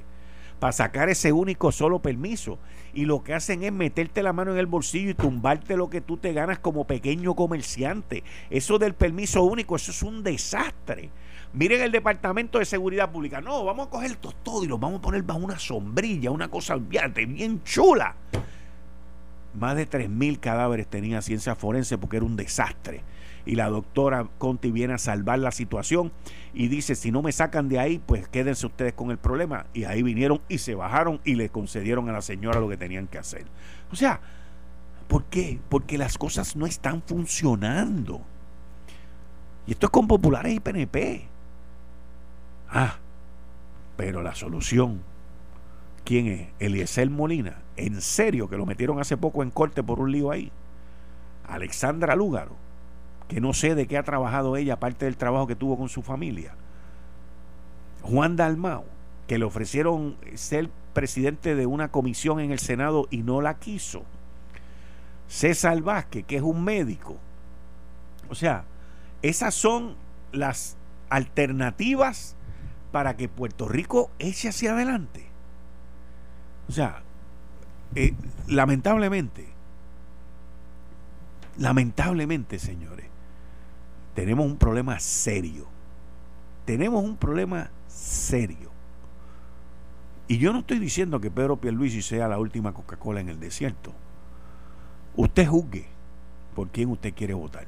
para 0.59 0.73
sacar 0.73 1.09
ese 1.09 1.33
único 1.33 1.73
solo 1.73 2.01
permiso. 2.01 2.59
Y 2.95 3.05
lo 3.05 3.23
que 3.23 3.35
hacen 3.35 3.63
es 3.63 3.73
meterte 3.73 4.23
la 4.23 4.33
mano 4.33 4.53
en 4.53 4.59
el 4.59 4.67
bolsillo 4.67 5.11
y 5.11 5.15
tumbarte 5.15 5.77
lo 5.77 5.91
que 5.91 6.01
tú 6.01 6.17
te 6.17 6.33
ganas 6.33 6.59
como 6.59 6.87
pequeño 6.87 7.35
comerciante. 7.35 8.25
Eso 8.51 8.79
del 8.79 8.95
permiso 8.95 9.43
único, 9.43 9.77
eso 9.77 9.91
es 9.91 10.03
un 10.03 10.23
desastre. 10.23 11.11
Miren 11.53 11.83
el 11.83 11.93
Departamento 11.93 12.59
de 12.59 12.65
Seguridad 12.65 13.11
Pública. 13.11 13.41
No, 13.41 13.65
vamos 13.65 13.89
a 13.89 13.91
coger 13.91 14.17
todo 14.17 14.65
y 14.65 14.67
lo 14.67 14.79
vamos 14.79 15.01
a 15.01 15.03
poner 15.03 15.23
bajo 15.23 15.41
una 15.41 15.59
sombrilla, 15.59 16.31
una 16.31 16.49
cosa 16.49 16.77
bien 16.77 17.63
chula. 17.65 18.15
Más 19.55 19.77
de 19.77 19.89
3.000 19.89 20.39
cadáveres 20.39 20.87
tenía 20.87 21.23
ciencia 21.23 21.55
forense 21.55 21.97
porque 21.97 22.19
era 22.19 22.27
un 22.27 22.37
desastre 22.37 23.03
y 23.47 23.55
la 23.55 23.71
doctora 23.71 24.29
Conti 24.39 24.73
viene 24.73 24.95
a 24.95 24.99
salvar 24.99 25.39
la 25.39 25.53
situación 25.53 26.13
y 26.53 26.67
dice, 26.67 26.97
si 26.97 27.13
no 27.13 27.23
me 27.23 27.31
sacan 27.31 27.69
de 27.69 27.79
ahí, 27.79 28.03
pues 28.05 28.29
quédense 28.29 28.67
ustedes 28.67 28.93
con 28.93 29.13
el 29.13 29.19
problema. 29.19 29.67
Y 29.73 29.85
ahí 29.85 30.03
vinieron 30.03 30.41
y 30.49 30.59
se 30.59 30.75
bajaron 30.75 31.21
y 31.25 31.37
le 31.37 31.49
concedieron 31.49 32.09
a 32.09 32.13
la 32.13 32.23
señora 32.23 32.59
lo 32.59 32.69
que 32.69 32.77
tenían 32.77 33.07
que 33.07 33.19
hacer. 33.19 33.47
O 33.93 33.97
sea, 33.97 34.21
¿por 35.07 35.25
qué? 35.27 35.61
Porque 35.69 35.97
las 35.97 36.19
cosas 36.19 36.57
no 36.57 36.67
están 36.67 37.03
funcionando. 37.03 38.21
Y 39.67 39.73
esto 39.73 39.87
es 39.87 39.91
con 39.91 40.09
populares 40.09 40.53
y 40.53 40.61
PNP. 40.61 41.29
Ah, 42.69 42.97
pero 43.97 44.23
la 44.23 44.35
solución, 44.35 45.03
¿quién 46.05 46.27
es? 46.27 46.49
Eliezer 46.59 47.09
Molina. 47.11 47.63
En 47.77 48.01
serio, 48.01 48.49
que 48.49 48.57
lo 48.57 48.67
metieron 48.67 48.99
hace 48.99 49.17
poco 49.17 49.45
en 49.45 49.51
corte 49.51 49.85
por 49.85 50.01
un 50.01 50.11
lío 50.11 50.33
ahí. 50.33 50.51
Alexandra 51.47 52.17
Lúgaro 52.17 52.66
que 53.29 53.41
no 53.41 53.53
sé 53.53 53.75
de 53.75 53.87
qué 53.87 53.99
ha 53.99 54.03
trabajado 54.03 54.57
ella, 54.57 54.75
aparte 54.75 55.05
del 55.05 55.17
trabajo 55.17 55.47
que 55.47 55.57
tuvo 55.57 55.77
con 55.77 55.89
su 55.89 56.03
familia. 56.03 56.55
Juan 58.03 58.37
Dalmau, 58.37 58.85
que 59.27 59.39
le 59.39 59.45
ofrecieron 59.45 60.17
ser 60.35 60.71
presidente 60.93 61.55
de 61.55 61.67
una 61.67 61.89
comisión 61.89 62.41
en 62.41 62.53
el 62.53 62.59
Senado 62.59 63.09
y 63.11 63.19
no 63.19 63.41
la 63.41 63.59
quiso. 63.59 64.05
César 65.29 65.81
Vázquez, 65.83 66.25
que 66.25 66.37
es 66.37 66.43
un 66.43 66.63
médico. 66.63 67.17
O 68.29 68.35
sea, 68.35 68.65
esas 69.23 69.55
son 69.55 69.97
las 70.33 70.77
alternativas 71.11 72.37
para 72.93 73.17
que 73.17 73.29
Puerto 73.29 73.69
Rico 73.69 74.11
eche 74.19 74.49
hacia 74.49 74.73
adelante. 74.73 75.27
O 76.69 76.73
sea, 76.73 77.03
eh, 77.95 78.15
lamentablemente, 78.49 79.49
lamentablemente, 81.59 82.59
señores, 82.59 83.07
tenemos 84.17 84.47
un 84.47 84.57
problema 84.57 84.99
serio. 84.99 85.67
Tenemos 86.65 87.05
un 87.05 87.19
problema 87.19 87.71
serio. 87.87 88.71
Y 90.27 90.39
yo 90.39 90.55
no 90.55 90.61
estoy 90.61 90.79
diciendo 90.79 91.21
que 91.21 91.31
Pedro 91.31 91.59
Pierluisi 91.59 92.01
sea 92.01 92.27
la 92.27 92.39
última 92.39 92.73
Coca-Cola 92.73 93.21
en 93.21 93.29
el 93.29 93.39
desierto. 93.39 93.93
Usted 95.17 95.47
juzgue 95.47 95.85
por 96.55 96.69
quién 96.69 96.89
usted 96.89 97.13
quiere 97.13 97.35
votar. 97.35 97.67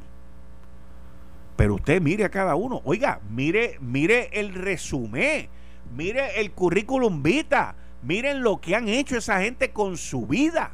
Pero 1.54 1.74
usted 1.74 2.00
mire 2.00 2.24
a 2.24 2.30
cada 2.30 2.54
uno. 2.54 2.80
Oiga, 2.84 3.20
mire, 3.28 3.76
mire 3.80 4.30
el 4.32 4.54
resumen. 4.54 5.50
Mire 5.94 6.40
el 6.40 6.52
currículum 6.52 7.22
vita. 7.22 7.74
Miren 8.02 8.42
lo 8.42 8.58
que 8.58 8.74
han 8.74 8.88
hecho 8.88 9.18
esa 9.18 9.42
gente 9.42 9.70
con 9.72 9.98
su 9.98 10.26
vida. 10.26 10.70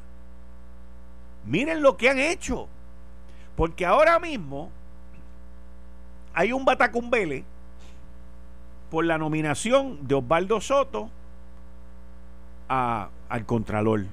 Miren 1.45 1.83
lo 1.83 1.97
que 1.97 2.11
han 2.11 2.21
hecho. 2.21 2.69
Porque 3.57 3.85
ahora 3.85 4.21
mismo 4.21 4.71
hay 6.35 6.53
un 6.53 6.65
batacumbele 6.65 7.45
por 8.91 9.05
la 9.05 9.19
nominación 9.19 10.07
de 10.07 10.17
Osvaldo 10.17 10.61
Soto 10.61 11.11
al 12.69 13.47
Contralor, 13.47 14.07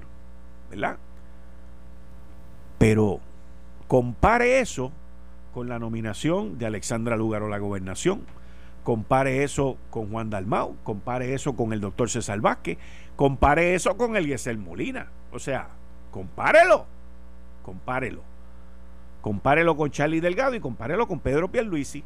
¿verdad? 0.70 0.96
Pero 2.78 3.20
compare 3.88 4.60
eso 4.60 4.92
con 5.52 5.68
la 5.68 5.78
nominación 5.78 6.58
de 6.58 6.66
Alexandra 6.66 7.16
Lugaro 7.16 7.46
a 7.46 7.50
la 7.50 7.58
gobernación, 7.58 8.22
compare 8.84 9.44
eso 9.44 9.76
con 9.90 10.10
Juan 10.10 10.30
Dalmau, 10.30 10.76
compare 10.82 11.34
eso 11.34 11.54
con 11.54 11.72
el 11.72 11.80
doctor 11.80 12.10
César 12.10 12.40
Vázquez, 12.40 12.78
compare 13.16 13.74
eso 13.74 13.96
con 13.96 14.16
Eliezer 14.16 14.56
Molina. 14.56 15.08
O 15.32 15.38
sea, 15.38 15.68
compárelo, 16.10 16.86
compárelo. 17.62 18.31
Compárelo 19.22 19.76
con 19.76 19.90
Charlie 19.90 20.20
Delgado 20.20 20.54
y 20.54 20.60
compárelo 20.60 21.08
con 21.08 21.20
Pedro 21.20 21.50
Pierluisi. 21.50 22.04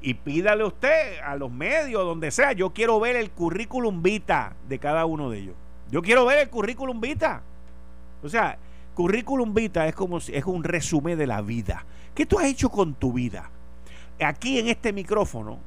Y 0.00 0.14
pídale 0.14 0.64
usted 0.64 1.20
a 1.24 1.36
los 1.36 1.52
medios, 1.52 2.04
donde 2.04 2.30
sea, 2.30 2.52
yo 2.52 2.72
quiero 2.72 2.98
ver 2.98 3.16
el 3.16 3.30
currículum 3.30 4.02
vita 4.02 4.56
de 4.68 4.78
cada 4.78 5.06
uno 5.06 5.30
de 5.30 5.38
ellos. 5.38 5.54
Yo 5.90 6.02
quiero 6.02 6.26
ver 6.26 6.38
el 6.38 6.48
currículum 6.48 7.00
vita. 7.00 7.42
O 8.22 8.28
sea, 8.28 8.58
currículum 8.94 9.54
vita 9.54 9.86
es 9.86 9.94
como 9.94 10.18
es 10.18 10.44
un 10.44 10.64
resumen 10.64 11.16
de 11.18 11.26
la 11.26 11.42
vida. 11.42 11.84
¿Qué 12.14 12.26
tú 12.26 12.38
has 12.38 12.46
hecho 12.46 12.70
con 12.70 12.94
tu 12.94 13.12
vida? 13.12 13.50
Aquí 14.20 14.58
en 14.58 14.68
este 14.68 14.92
micrófono, 14.92 15.58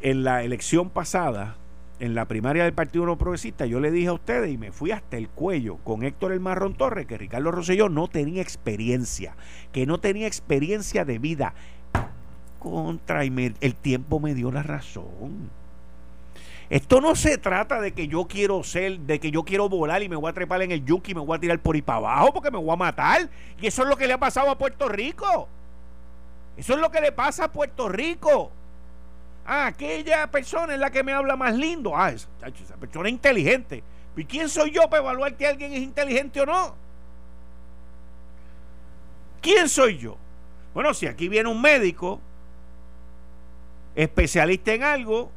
en 0.00 0.24
la 0.24 0.42
elección 0.42 0.90
pasada, 0.90 1.56
en 2.02 2.16
la 2.16 2.24
primaria 2.24 2.64
del 2.64 2.72
Partido 2.72 3.06
No 3.06 3.16
Progresista, 3.16 3.64
yo 3.64 3.78
le 3.78 3.92
dije 3.92 4.08
a 4.08 4.12
ustedes 4.12 4.52
y 4.52 4.58
me 4.58 4.72
fui 4.72 4.90
hasta 4.90 5.16
el 5.16 5.28
cuello 5.28 5.76
con 5.84 6.02
Héctor 6.02 6.32
El 6.32 6.40
Marrón 6.40 6.74
Torres 6.74 7.06
que 7.06 7.16
Ricardo 7.16 7.52
Rosselló 7.52 7.88
no 7.88 8.08
tenía 8.08 8.42
experiencia, 8.42 9.36
que 9.70 9.86
no 9.86 9.98
tenía 9.98 10.26
experiencia 10.26 11.04
de 11.04 11.20
vida. 11.20 11.54
Contra, 12.58 13.24
y 13.24 13.54
el 13.60 13.76
tiempo 13.76 14.18
me 14.18 14.34
dio 14.34 14.50
la 14.50 14.64
razón. 14.64 15.48
Esto 16.70 17.00
no 17.00 17.14
se 17.14 17.38
trata 17.38 17.80
de 17.80 17.92
que 17.92 18.08
yo 18.08 18.26
quiero 18.26 18.64
ser, 18.64 18.98
de 18.98 19.20
que 19.20 19.30
yo 19.30 19.44
quiero 19.44 19.68
volar 19.68 20.02
y 20.02 20.08
me 20.08 20.16
voy 20.16 20.28
a 20.28 20.32
trepar 20.32 20.60
en 20.62 20.72
el 20.72 20.84
yuki 20.84 21.12
y 21.12 21.14
me 21.14 21.20
voy 21.20 21.36
a 21.36 21.40
tirar 21.40 21.60
por 21.60 21.76
ahí 21.76 21.82
para 21.82 21.98
abajo 21.98 22.32
porque 22.32 22.50
me 22.50 22.58
voy 22.58 22.70
a 22.72 22.76
matar. 22.76 23.30
Y 23.60 23.68
eso 23.68 23.82
es 23.82 23.88
lo 23.88 23.96
que 23.96 24.08
le 24.08 24.14
ha 24.14 24.18
pasado 24.18 24.50
a 24.50 24.58
Puerto 24.58 24.88
Rico. 24.88 25.48
Eso 26.56 26.74
es 26.74 26.80
lo 26.80 26.90
que 26.90 27.00
le 27.00 27.12
pasa 27.12 27.44
a 27.44 27.52
Puerto 27.52 27.88
Rico. 27.88 28.50
Ah, 29.44 29.66
aquella 29.66 30.30
persona 30.30 30.74
es 30.74 30.80
la 30.80 30.90
que 30.90 31.02
me 31.02 31.12
habla 31.12 31.36
más 31.36 31.54
lindo. 31.56 31.96
Ah, 31.96 32.10
esa, 32.10 32.28
persona 32.78 33.08
es 33.08 33.12
inteligente. 33.12 33.82
¿Y 34.16 34.24
quién 34.24 34.48
soy 34.48 34.70
yo 34.70 34.88
para 34.88 35.02
evaluar 35.02 35.36
que 35.36 35.46
alguien 35.46 35.72
es 35.72 35.80
inteligente 35.80 36.40
o 36.40 36.46
no? 36.46 36.74
¿Quién 39.40 39.68
soy 39.68 39.98
yo? 39.98 40.16
Bueno, 40.74 40.94
si 40.94 41.06
aquí 41.06 41.28
viene 41.28 41.48
un 41.48 41.60
médico 41.60 42.20
especialista 43.94 44.72
en 44.72 44.84
algo, 44.84 45.30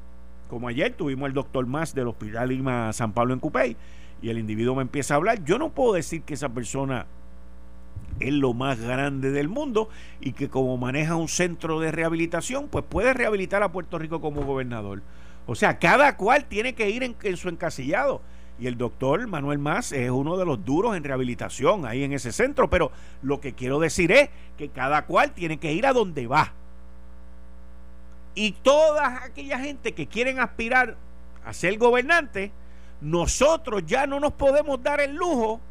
como 0.50 0.68
ayer 0.68 0.94
tuvimos 0.94 1.28
el 1.28 1.34
doctor 1.34 1.66
Más 1.66 1.96
del 1.96 2.08
Hospital 2.08 2.50
Lima 2.50 2.94
San 2.94 3.14
Pablo 3.14 3.34
en 3.34 3.40
Cupey, 3.40 3.76
y 4.22 4.30
el 4.30 4.38
individuo 4.38 4.76
me 4.76 4.84
empieza 4.84 5.16
a 5.16 5.18
hablar, 5.18 5.44
yo 5.44 5.58
no 5.58 5.70
puedo 5.70 5.94
decir 5.94 6.22
que 6.22 6.36
esa 6.36 6.50
persona 6.50 7.08
es 8.20 8.34
lo 8.34 8.54
más 8.54 8.80
grande 8.80 9.32
del 9.32 9.50
mundo 9.50 9.90
y 10.22 10.34
que 10.34 10.50
como 10.50 10.78
maneja 10.78 11.16
un 11.16 11.28
centro 11.28 11.80
de 11.80 11.92
rehabilitación, 11.92 12.68
pues 12.68 12.86
puede 12.88 13.14
rehabilitar 13.14 13.64
a 13.64 13.72
Puerto 13.72 14.00
Rico 14.00 14.22
como 14.22 14.44
gobernador. 14.44 15.02
O 15.48 15.56
sea, 15.56 15.78
cada 15.80 16.18
cual 16.18 16.46
tiene 16.46 16.74
que 16.74 16.90
ir 16.90 17.04
en, 17.04 17.38
su 17.38 17.50
encasillado. 17.50 18.22
Y 18.58 18.68
el 18.68 18.78
doctor 18.78 19.28
Manuel 19.28 19.60
Más 19.60 19.92
es 19.92 20.10
uno 20.10 20.38
de 20.38 20.46
los 20.46 20.64
duros 20.64 20.96
en 20.96 21.04
rehabilitación 21.04 21.86
ahí 21.86 22.04
en 22.04 22.14
ese 22.14 22.32
centro. 22.32 22.70
Pero 22.70 22.92
lo 23.22 23.42
que 23.42 23.54
quiero 23.54 23.80
decir 23.80 24.12
es 24.12 24.30
que 24.58 24.70
cada 24.70 25.06
cual 25.06 25.32
tiene 25.32 25.58
que 25.58 25.74
ir 25.74 25.86
a 25.86 25.94
donde 25.94 26.26
va. 26.26 26.54
Y 28.34 28.54
toda 28.54 29.24
aquella 29.24 29.60
gente 29.60 29.94
que 29.94 30.08
quieren 30.08 30.40
aspirar 30.40 30.98
a 31.46 31.54
ser 31.54 31.78
gobernante, 31.78 32.52
nosotros 33.02 33.84
ya 33.86 34.08
no 34.08 34.20
nos 34.20 34.34
podemos 34.34 34.82
dar 34.82 35.00
el 35.00 35.16
lujo 35.16 35.62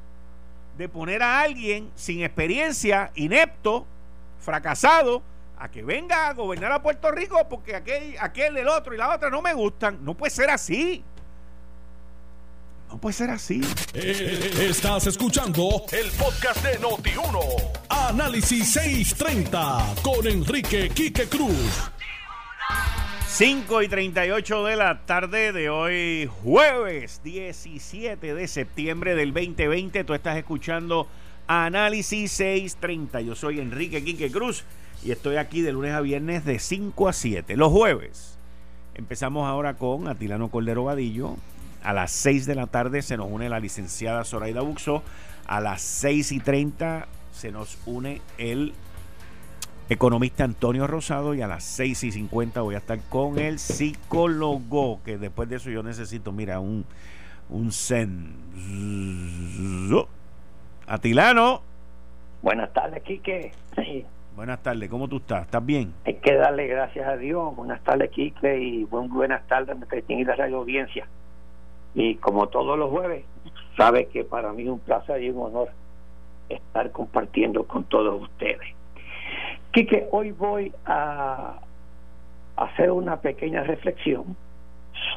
de 0.76 0.88
poner 0.88 1.22
a 1.22 1.40
alguien 1.40 1.90
sin 1.94 2.22
experiencia, 2.22 3.10
inepto, 3.14 3.86
fracasado, 4.40 5.22
a 5.58 5.70
que 5.70 5.82
venga 5.82 6.28
a 6.28 6.34
gobernar 6.34 6.72
a 6.72 6.82
Puerto 6.82 7.10
Rico 7.10 7.46
porque 7.48 7.76
aquel, 7.76 8.16
aquel, 8.20 8.56
el 8.56 8.68
otro 8.68 8.94
y 8.94 8.98
la 8.98 9.14
otra 9.14 9.30
no 9.30 9.40
me 9.40 9.54
gustan. 9.54 10.04
No 10.04 10.14
puede 10.14 10.30
ser 10.30 10.50
así. 10.50 11.02
No 12.90 13.00
puede 13.00 13.14
ser 13.14 13.30
así. 13.30 13.60
Eh, 13.94 14.66
estás 14.68 15.06
escuchando 15.06 15.84
el 15.90 16.10
podcast 16.12 16.62
de 16.62 16.78
Noti1. 16.80 17.72
Análisis 17.88 18.72
630 18.72 19.94
con 20.02 20.26
Enrique 20.26 20.90
Quique 20.90 21.26
Cruz. 21.26 21.90
5 23.36 23.82
y 23.82 23.88
38 23.88 24.64
de 24.64 24.76
la 24.76 25.06
tarde 25.06 25.52
de 25.52 25.68
hoy, 25.68 26.30
jueves 26.44 27.20
17 27.24 28.32
de 28.32 28.46
septiembre 28.46 29.16
del 29.16 29.34
2020. 29.34 30.04
Tú 30.04 30.14
estás 30.14 30.36
escuchando 30.36 31.08
Análisis 31.48 32.30
630. 32.30 33.22
Yo 33.22 33.34
soy 33.34 33.58
Enrique 33.58 34.04
Quique 34.04 34.30
Cruz 34.30 34.62
y 35.02 35.10
estoy 35.10 35.34
aquí 35.34 35.62
de 35.62 35.72
lunes 35.72 35.94
a 35.94 36.00
viernes 36.00 36.44
de 36.44 36.60
5 36.60 37.08
a 37.08 37.12
7. 37.12 37.56
Los 37.56 37.72
jueves 37.72 38.38
empezamos 38.94 39.48
ahora 39.48 39.74
con 39.74 40.06
Atilano 40.06 40.48
Cordero 40.48 40.84
Vadillo. 40.84 41.36
A 41.82 41.92
las 41.92 42.12
6 42.12 42.46
de 42.46 42.54
la 42.54 42.68
tarde 42.68 43.02
se 43.02 43.16
nos 43.16 43.26
une 43.28 43.48
la 43.48 43.58
licenciada 43.58 44.24
Zoraida 44.24 44.60
Buxo. 44.60 45.02
A 45.46 45.60
las 45.60 45.82
6 45.82 46.30
y 46.30 46.38
30 46.38 47.08
se 47.32 47.50
nos 47.50 47.78
une 47.84 48.22
el 48.38 48.74
economista 49.88 50.44
Antonio 50.44 50.86
Rosado 50.86 51.34
y 51.34 51.42
a 51.42 51.46
las 51.46 51.64
6 51.64 52.04
y 52.04 52.12
50 52.12 52.62
voy 52.62 52.74
a 52.74 52.78
estar 52.78 52.98
con 53.08 53.38
el 53.38 53.58
psicólogo, 53.58 55.00
que 55.04 55.18
después 55.18 55.48
de 55.48 55.56
eso 55.56 55.70
yo 55.70 55.82
necesito, 55.82 56.32
mira, 56.32 56.60
un, 56.60 56.84
un 57.50 57.72
zen. 57.72 58.34
Atilano. 60.86 61.62
Buenas 62.42 62.72
tardes, 62.72 63.02
Quique. 63.02 63.52
Buenas 64.36 64.62
tardes, 64.62 64.90
¿cómo 64.90 65.06
tú 65.06 65.18
estás? 65.18 65.44
¿Estás 65.44 65.64
bien? 65.64 65.94
Hay 66.04 66.14
que 66.14 66.34
darle 66.34 66.66
gracias 66.66 67.06
a 67.06 67.16
Dios. 67.16 67.54
Buenas 67.54 67.82
tardes, 67.84 68.10
Quique, 68.10 68.58
y 68.58 68.84
buenas 68.84 69.46
tardes, 69.46 69.76
nuestra 69.76 69.96
distinguida 69.96 70.34
radio 70.34 70.58
audiencia. 70.58 71.06
Y 71.94 72.16
como 72.16 72.48
todos 72.48 72.76
los 72.76 72.90
jueves, 72.90 73.24
sabes 73.76 74.08
que 74.08 74.24
para 74.24 74.52
mí 74.52 74.64
es 74.64 74.68
un 74.70 74.80
placer 74.80 75.22
y 75.22 75.30
un 75.30 75.46
honor 75.46 75.70
estar 76.48 76.90
compartiendo 76.90 77.64
con 77.64 77.84
todos 77.84 78.20
ustedes. 78.22 78.74
Quique, 79.74 80.06
hoy 80.12 80.30
voy 80.30 80.72
a 80.86 81.58
hacer 82.54 82.92
una 82.92 83.16
pequeña 83.16 83.64
reflexión 83.64 84.36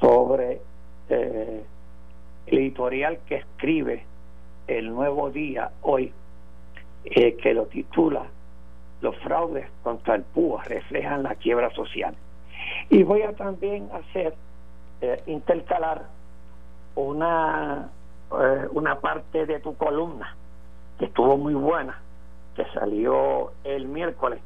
sobre 0.01 0.59
eh, 1.09 1.63
el 2.47 2.57
editorial 2.57 3.19
que 3.27 3.35
escribe 3.35 4.03
el 4.65 4.89
Nuevo 4.89 5.29
Día 5.29 5.69
hoy, 5.83 6.11
eh, 7.05 7.37
que 7.37 7.53
lo 7.53 7.67
titula 7.67 8.25
Los 9.01 9.15
fraudes 9.17 9.69
contra 9.83 10.15
el 10.15 10.23
PUA 10.23 10.63
reflejan 10.63 11.21
la 11.21 11.35
quiebra 11.35 11.69
social. 11.75 12.15
Y 12.89 13.03
voy 13.03 13.21
a 13.21 13.33
también 13.33 13.87
hacer, 13.93 14.33
eh, 15.01 15.21
intercalar 15.27 16.07
una, 16.95 17.91
una 18.71 18.99
parte 19.01 19.45
de 19.45 19.59
tu 19.59 19.75
columna, 19.77 20.35
que 20.97 21.05
estuvo 21.05 21.37
muy 21.37 21.53
buena, 21.53 22.01
que 22.57 22.65
salió 22.73 23.51
el 23.63 23.87
miércoles, 23.87 24.41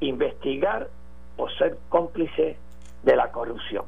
investigar 0.00 0.88
o 1.36 1.48
ser 1.50 1.78
cómplice 1.88 2.56
de 3.04 3.16
la 3.16 3.30
corrupción. 3.30 3.84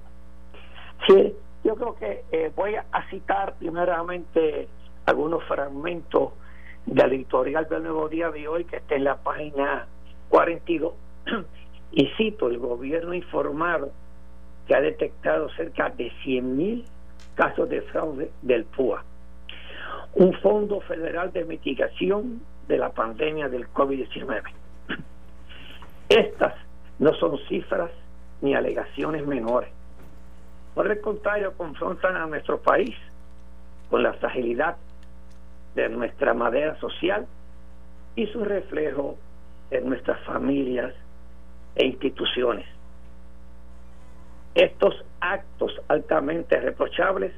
Sí, 1.07 1.35
yo 1.65 1.75
creo 1.75 1.97
que 1.97 2.25
eh, 2.31 2.53
voy 2.55 2.77
a 2.77 3.11
citar 3.11 3.55
primeramente 3.59 4.69
algunos 5.05 5.43
fragmentos 5.45 6.33
del 6.87 7.13
editorial 7.13 7.69
del 7.69 7.83
Nuevo 7.83 8.09
Día 8.09 8.31
de 8.31 8.47
hoy 8.47 8.65
que 8.65 8.77
está 8.77 8.95
en 8.95 9.03
la 9.03 9.17
página 9.17 9.89
42 10.29 10.95
y 11.91 12.07
cito 12.17 12.49
el 12.49 12.59
gobierno 12.59 13.15
informado 13.15 13.91
que 14.69 14.77
ha 14.77 14.81
detectado 14.81 15.49
cerca 15.51 15.91
de 15.91 16.13
100.000 16.25 16.85
casos 17.35 17.69
de 17.69 17.83
fraude 17.83 18.31
del 18.43 18.65
PUA. 18.65 19.03
Un 20.15 20.33
fondo 20.35 20.81
federal 20.83 21.33
de 21.33 21.45
mitigación 21.45 22.41
de 22.69 22.79
la 22.79 22.91
pandemia 22.91 23.49
del 23.49 23.69
COVID-19. 23.73 24.43
Estas 26.09 26.55
no 26.99 27.13
son 27.15 27.39
cifras 27.49 27.91
ni 28.41 28.55
alegaciones 28.55 29.27
menores. 29.27 29.71
Por 30.75 30.91
el 30.91 31.01
contrario, 31.01 31.55
confrontan 31.57 32.17
a 32.17 32.27
nuestro 32.27 32.61
país 32.61 32.95
con 33.91 34.03
la 34.03 34.13
fragilidad 34.15 34.77
de 35.75 35.89
nuestra 35.89 36.35
madera 36.35 36.79
social 36.81 37.27
y 38.15 38.27
su 38.27 38.45
reflejo 38.45 39.17
en 39.71 39.89
nuestras 39.89 40.21
familias 40.25 40.95
e 41.77 41.87
instituciones. 41.87 42.67
Estos 44.55 45.05
actos 45.21 45.73
altamente 45.89 46.59
reprochables 46.59 47.33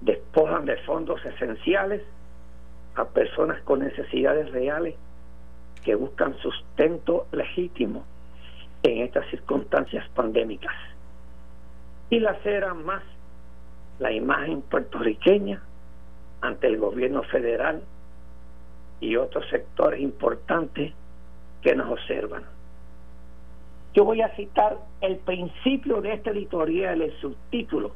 despojan 0.00 0.66
de 0.66 0.76
fondos 0.78 1.24
esenciales 1.24 2.02
a 2.98 3.04
personas 3.04 3.60
con 3.62 3.78
necesidades 3.78 4.50
reales 4.50 4.96
que 5.84 5.94
buscan 5.94 6.36
sustento 6.38 7.26
legítimo 7.30 8.04
en 8.82 9.02
estas 9.04 9.28
circunstancias 9.30 10.08
pandémicas 10.14 10.74
y 12.10 12.18
laceran 12.18 12.84
más 12.84 13.02
la 14.00 14.12
imagen 14.12 14.62
puertorriqueña 14.62 15.62
ante 16.40 16.66
el 16.66 16.78
gobierno 16.78 17.22
federal 17.22 17.82
y 19.00 19.16
otros 19.16 19.48
sectores 19.48 20.00
importantes 20.00 20.92
que 21.62 21.74
nos 21.76 21.90
observan. 21.90 22.42
Yo 23.94 24.04
voy 24.04 24.22
a 24.22 24.34
citar 24.34 24.76
el 25.00 25.16
principio 25.18 26.00
de 26.00 26.14
este 26.14 26.30
editorial, 26.30 27.00
el 27.00 27.12
subtítulo, 27.20 27.92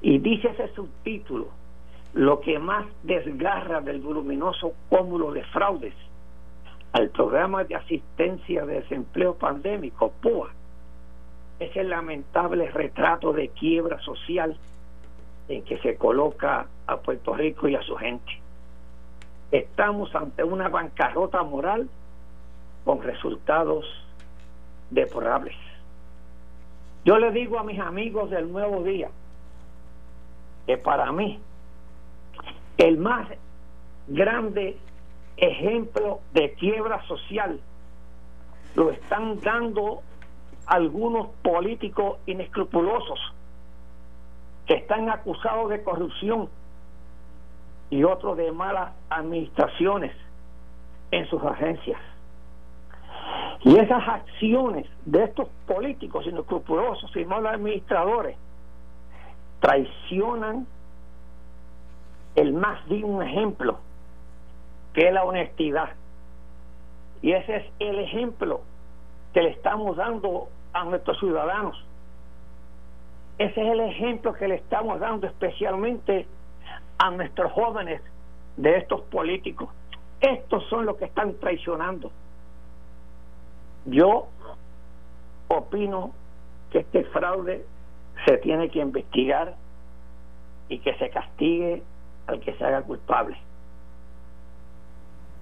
y 0.00 0.18
dice 0.18 0.48
ese 0.48 0.72
subtítulo, 0.74 1.48
lo 2.16 2.40
que 2.40 2.58
más 2.58 2.86
desgarra 3.02 3.82
del 3.82 4.00
voluminoso 4.00 4.72
cúmulo 4.88 5.32
de 5.32 5.44
fraudes 5.44 5.92
al 6.92 7.10
programa 7.10 7.64
de 7.64 7.74
asistencia 7.74 8.64
de 8.64 8.80
desempleo 8.80 9.34
pandémico, 9.34 10.12
PUA, 10.22 10.48
es 11.60 11.76
el 11.76 11.90
lamentable 11.90 12.70
retrato 12.70 13.34
de 13.34 13.48
quiebra 13.50 14.00
social 14.00 14.56
en 15.48 15.62
que 15.64 15.76
se 15.78 15.96
coloca 15.96 16.66
a 16.86 16.96
Puerto 16.96 17.34
Rico 17.34 17.68
y 17.68 17.74
a 17.74 17.82
su 17.82 17.94
gente. 17.96 18.40
Estamos 19.50 20.14
ante 20.14 20.42
una 20.42 20.70
bancarrota 20.70 21.42
moral 21.42 21.86
con 22.86 23.02
resultados 23.02 23.84
deplorables. 24.88 25.56
Yo 27.04 27.18
le 27.18 27.30
digo 27.30 27.58
a 27.58 27.62
mis 27.62 27.78
amigos 27.78 28.30
del 28.30 28.50
Nuevo 28.50 28.82
Día 28.84 29.10
que 30.66 30.78
para 30.78 31.12
mí 31.12 31.40
el 32.78 32.98
más 32.98 33.28
grande 34.08 34.76
ejemplo 35.36 36.20
de 36.32 36.52
quiebra 36.54 37.02
social 37.06 37.60
lo 38.74 38.90
están 38.90 39.40
dando 39.40 40.02
algunos 40.66 41.28
políticos 41.42 42.18
inescrupulosos 42.26 43.18
que 44.66 44.74
están 44.74 45.08
acusados 45.10 45.70
de 45.70 45.82
corrupción 45.82 46.48
y 47.88 48.02
otros 48.02 48.36
de 48.36 48.50
malas 48.52 48.92
administraciones 49.08 50.12
en 51.12 51.26
sus 51.28 51.42
agencias. 51.42 52.00
Y 53.62 53.76
esas 53.78 54.06
acciones 54.06 54.86
de 55.04 55.24
estos 55.24 55.48
políticos 55.66 56.26
inescrupulosos 56.26 57.14
y 57.16 57.24
malos 57.24 57.52
administradores 57.52 58.36
traicionan 59.60 60.66
el 62.36 62.52
más 62.52 62.86
digno 62.88 63.22
ejemplo 63.22 63.78
que 64.92 65.08
es 65.08 65.12
la 65.12 65.24
honestidad. 65.24 65.90
Y 67.20 67.32
ese 67.32 67.56
es 67.56 67.66
el 67.80 67.98
ejemplo 67.98 68.62
que 69.34 69.42
le 69.42 69.50
estamos 69.50 69.96
dando 69.96 70.48
a 70.72 70.84
nuestros 70.84 71.18
ciudadanos. 71.18 71.76
Ese 73.38 73.60
es 73.60 73.72
el 73.72 73.80
ejemplo 73.80 74.32
que 74.32 74.48
le 74.48 74.54
estamos 74.54 75.00
dando 75.00 75.26
especialmente 75.26 76.26
a 76.98 77.10
nuestros 77.10 77.52
jóvenes 77.52 78.00
de 78.56 78.78
estos 78.78 79.02
políticos. 79.02 79.68
Estos 80.20 80.64
son 80.68 80.86
los 80.86 80.96
que 80.96 81.04
están 81.04 81.34
traicionando. 81.34 82.10
Yo 83.84 84.28
opino 85.48 86.12
que 86.70 86.78
este 86.78 87.04
fraude 87.04 87.66
se 88.24 88.38
tiene 88.38 88.70
que 88.70 88.78
investigar 88.78 89.54
y 90.70 90.78
que 90.78 90.94
se 90.94 91.10
castigue 91.10 91.82
al 92.26 92.40
que 92.40 92.54
se 92.54 92.64
haga 92.64 92.82
culpable. 92.82 93.36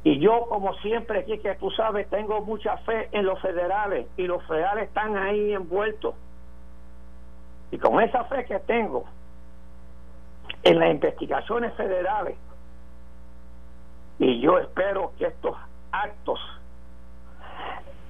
Y 0.05 0.19
yo, 0.19 0.47
como 0.49 0.75
siempre, 0.75 1.21
aquí 1.21 1.39
que 1.39 1.55
tú 1.55 1.71
sabes, 1.71 2.09
tengo 2.11 2.43
mucha 2.43 2.77
fe 2.79 3.09
en 3.13 3.25
los 3.25 3.41
federales 3.41 4.07
y 4.19 4.27
los 4.27 4.45
federales 4.47 4.89
están 4.89 5.17
ahí 5.17 5.55
envueltos. 5.55 6.15
Y 7.71 7.79
con 7.79 8.01
esa 8.03 8.25
fe 8.25 8.45
que 8.45 8.59
tengo 8.61 9.05
en 10.63 10.79
las 10.79 10.91
investigaciones 10.91 11.73
federales, 11.75 12.37
y 14.19 14.41
yo 14.41 14.59
espero 14.59 15.13
que 15.19 15.27
estos 15.27 15.57
actos 15.91 16.39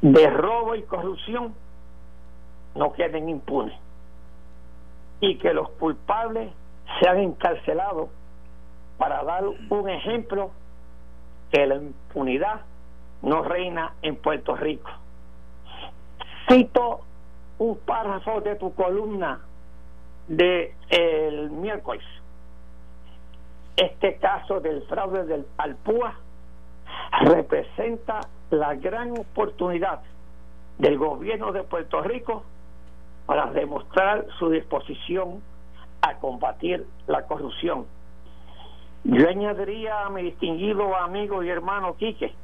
de 0.02 0.28
robo 0.30 0.74
y 0.74 0.82
corrupción 0.82 1.54
no 2.74 2.92
queden 2.92 3.28
impunes 3.28 3.78
y 5.20 5.38
que 5.38 5.54
los 5.54 5.70
culpables 5.70 6.52
sean 7.00 7.18
encarcelados 7.18 8.10
para 8.98 9.22
dar 9.24 9.44
un 9.46 9.88
ejemplo 9.88 10.50
que 11.50 11.66
la 11.66 11.76
impunidad 11.76 12.60
no 13.22 13.42
reina 13.42 13.94
en 14.02 14.16
Puerto 14.16 14.54
Rico. 14.56 14.90
Cito 16.48 17.00
un 17.58 17.78
párrafo 17.78 18.40
de 18.40 18.56
tu 18.56 18.74
columna 18.74 19.40
de 20.28 20.74
el 20.90 21.50
miércoles. 21.50 22.04
Este 23.76 24.16
caso 24.16 24.60
del 24.60 24.82
fraude 24.82 25.24
del 25.24 25.46
Alpúa 25.56 26.14
representa 27.22 28.20
la 28.50 28.74
gran 28.74 29.12
oportunidad 29.12 30.00
del 30.78 30.98
gobierno 30.98 31.52
de 31.52 31.62
Puerto 31.62 32.02
Rico 32.02 32.44
para 33.26 33.46
demostrar 33.52 34.26
su 34.38 34.50
disposición 34.50 35.42
a 36.02 36.14
combatir 36.18 36.86
la 37.06 37.26
corrupción 37.26 37.86
yo 39.04 39.28
añadiría 39.28 40.06
a 40.06 40.10
mi 40.10 40.22
distinguido 40.22 40.96
amigo 40.96 41.42
y 41.42 41.50
hermano 41.50 41.96
Quique 41.96 42.34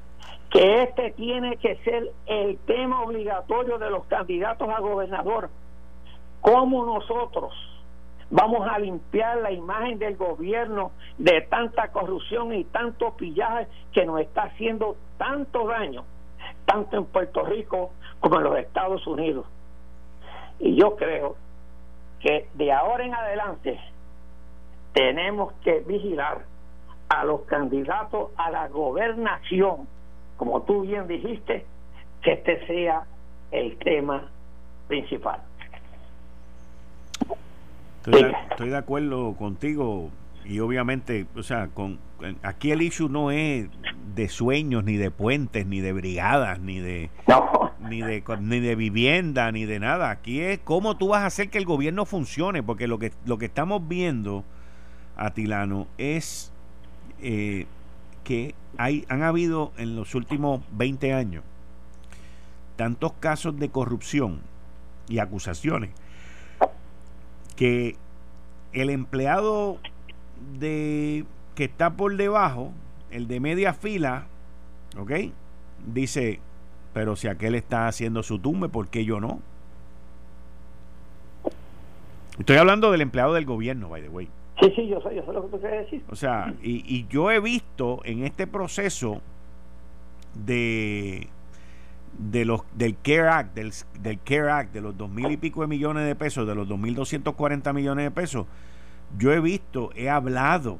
que 0.50 0.82
este 0.82 1.12
tiene 1.12 1.56
que 1.56 1.76
ser 1.76 2.10
el 2.26 2.58
tema 2.58 3.02
obligatorio 3.02 3.78
de 3.78 3.88
los 3.88 4.04
candidatos 4.06 4.68
a 4.68 4.80
gobernador. 4.80 5.48
¿Cómo 6.40 6.84
nosotros 6.84 7.52
vamos 8.30 8.66
a 8.68 8.78
limpiar 8.78 9.38
la 9.38 9.52
imagen 9.52 9.98
del 9.98 10.16
gobierno 10.16 10.90
de 11.18 11.42
tanta 11.42 11.92
corrupción 11.92 12.52
y 12.52 12.64
tanto 12.64 13.16
pillaje 13.16 13.68
que 13.92 14.04
nos 14.04 14.20
está 14.20 14.42
haciendo 14.42 14.96
tanto 15.18 15.68
daño, 15.68 16.04
tanto 16.66 16.96
en 16.96 17.04
Puerto 17.06 17.44
Rico 17.44 17.92
como 18.18 18.38
en 18.38 18.44
los 18.44 18.58
Estados 18.58 19.06
Unidos? 19.06 19.46
Y 20.58 20.74
yo 20.74 20.96
creo 20.96 21.36
que 22.18 22.48
de 22.54 22.72
ahora 22.72 23.04
en 23.04 23.14
adelante 23.14 23.80
tenemos 24.92 25.52
que 25.62 25.80
vigilar 25.80 26.49
a 27.10 27.24
los 27.24 27.42
candidatos 27.42 28.30
a 28.36 28.50
la 28.50 28.68
gobernación, 28.68 29.88
como 30.36 30.62
tú 30.62 30.82
bien 30.82 31.08
dijiste, 31.08 31.66
que 32.22 32.32
este 32.32 32.66
sea 32.66 33.04
el 33.50 33.76
tema 33.78 34.30
principal. 34.86 35.40
Estoy 38.06 38.70
de, 38.70 38.76
acuerdo 38.76 39.34
contigo 39.34 40.10
y 40.44 40.60
obviamente, 40.60 41.26
o 41.36 41.42
sea, 41.42 41.68
con 41.68 41.98
aquí 42.42 42.70
el 42.70 42.80
issue 42.80 43.08
no 43.08 43.30
es 43.30 43.68
de 44.14 44.28
sueños, 44.28 44.84
ni 44.84 44.96
de 44.96 45.10
puentes, 45.10 45.66
ni 45.66 45.80
de 45.80 45.92
brigadas, 45.92 46.60
ni 46.60 46.78
de 46.78 47.10
ni 47.80 48.00
de 48.02 48.22
ni 48.40 48.60
de 48.60 48.74
vivienda, 48.76 49.50
ni 49.50 49.64
de 49.64 49.80
nada. 49.80 50.10
Aquí 50.10 50.40
es 50.40 50.60
cómo 50.60 50.96
tú 50.96 51.08
vas 51.08 51.22
a 51.22 51.26
hacer 51.26 51.50
que 51.50 51.58
el 51.58 51.66
gobierno 51.66 52.06
funcione, 52.06 52.62
porque 52.62 52.86
lo 52.86 52.98
que 52.98 53.12
lo 53.26 53.36
que 53.36 53.46
estamos 53.46 53.86
viendo, 53.86 54.44
Atilano, 55.16 55.88
es 55.98 56.52
eh, 57.22 57.66
que 58.24 58.54
hay 58.76 59.04
han 59.08 59.22
habido 59.22 59.72
en 59.76 59.96
los 59.96 60.14
últimos 60.14 60.62
20 60.72 61.12
años 61.12 61.44
tantos 62.76 63.12
casos 63.14 63.58
de 63.58 63.68
corrupción 63.68 64.40
y 65.08 65.18
acusaciones 65.18 65.90
que 67.56 67.96
el 68.72 68.88
empleado 68.88 69.78
de 70.58 71.26
que 71.54 71.64
está 71.64 71.90
por 71.90 72.16
debajo, 72.16 72.72
el 73.10 73.28
de 73.28 73.38
media 73.38 73.74
fila, 73.74 74.28
¿ok? 74.96 75.12
Dice, 75.86 76.40
pero 76.94 77.16
si 77.16 77.28
aquel 77.28 77.54
está 77.54 77.86
haciendo 77.86 78.22
su 78.22 78.38
tumbe, 78.38 78.70
¿por 78.70 78.88
qué 78.88 79.04
yo 79.04 79.20
no? 79.20 79.40
Estoy 82.38 82.56
hablando 82.56 82.90
del 82.90 83.02
empleado 83.02 83.34
del 83.34 83.44
gobierno, 83.44 83.90
by 83.90 84.00
the 84.00 84.08
way. 84.08 84.28
Sí, 84.60 84.72
sí, 84.76 84.88
yo 84.88 85.00
sé, 85.00 85.14
yo 85.14 85.24
sé 85.24 85.32
lo 85.32 85.42
que 85.44 85.48
tú 85.48 85.60
quieres 85.60 85.84
decir. 85.84 86.04
O 86.10 86.16
sea, 86.16 86.54
y, 86.62 86.84
y 86.86 87.06
yo 87.08 87.30
he 87.30 87.40
visto 87.40 88.00
en 88.04 88.24
este 88.24 88.46
proceso 88.46 89.20
de 90.34 91.28
de 92.18 92.44
los 92.44 92.62
del 92.74 92.96
CARE 92.98 93.28
Act, 93.28 93.54
del, 93.54 93.72
del 94.00 94.18
CARE 94.20 94.50
Act, 94.50 94.72
de 94.72 94.80
los 94.80 94.96
dos 94.96 95.08
mil 95.08 95.30
y 95.30 95.36
pico 95.36 95.62
de 95.62 95.66
millones 95.68 96.06
de 96.06 96.14
pesos, 96.14 96.46
de 96.46 96.54
los 96.54 96.68
dos 96.68 96.78
mil 96.78 96.94
doscientos 96.94 97.34
cuarenta 97.34 97.72
millones 97.72 98.04
de 98.04 98.10
pesos, 98.10 98.46
yo 99.18 99.32
he 99.32 99.40
visto, 99.40 99.90
he 99.94 100.10
hablado 100.10 100.78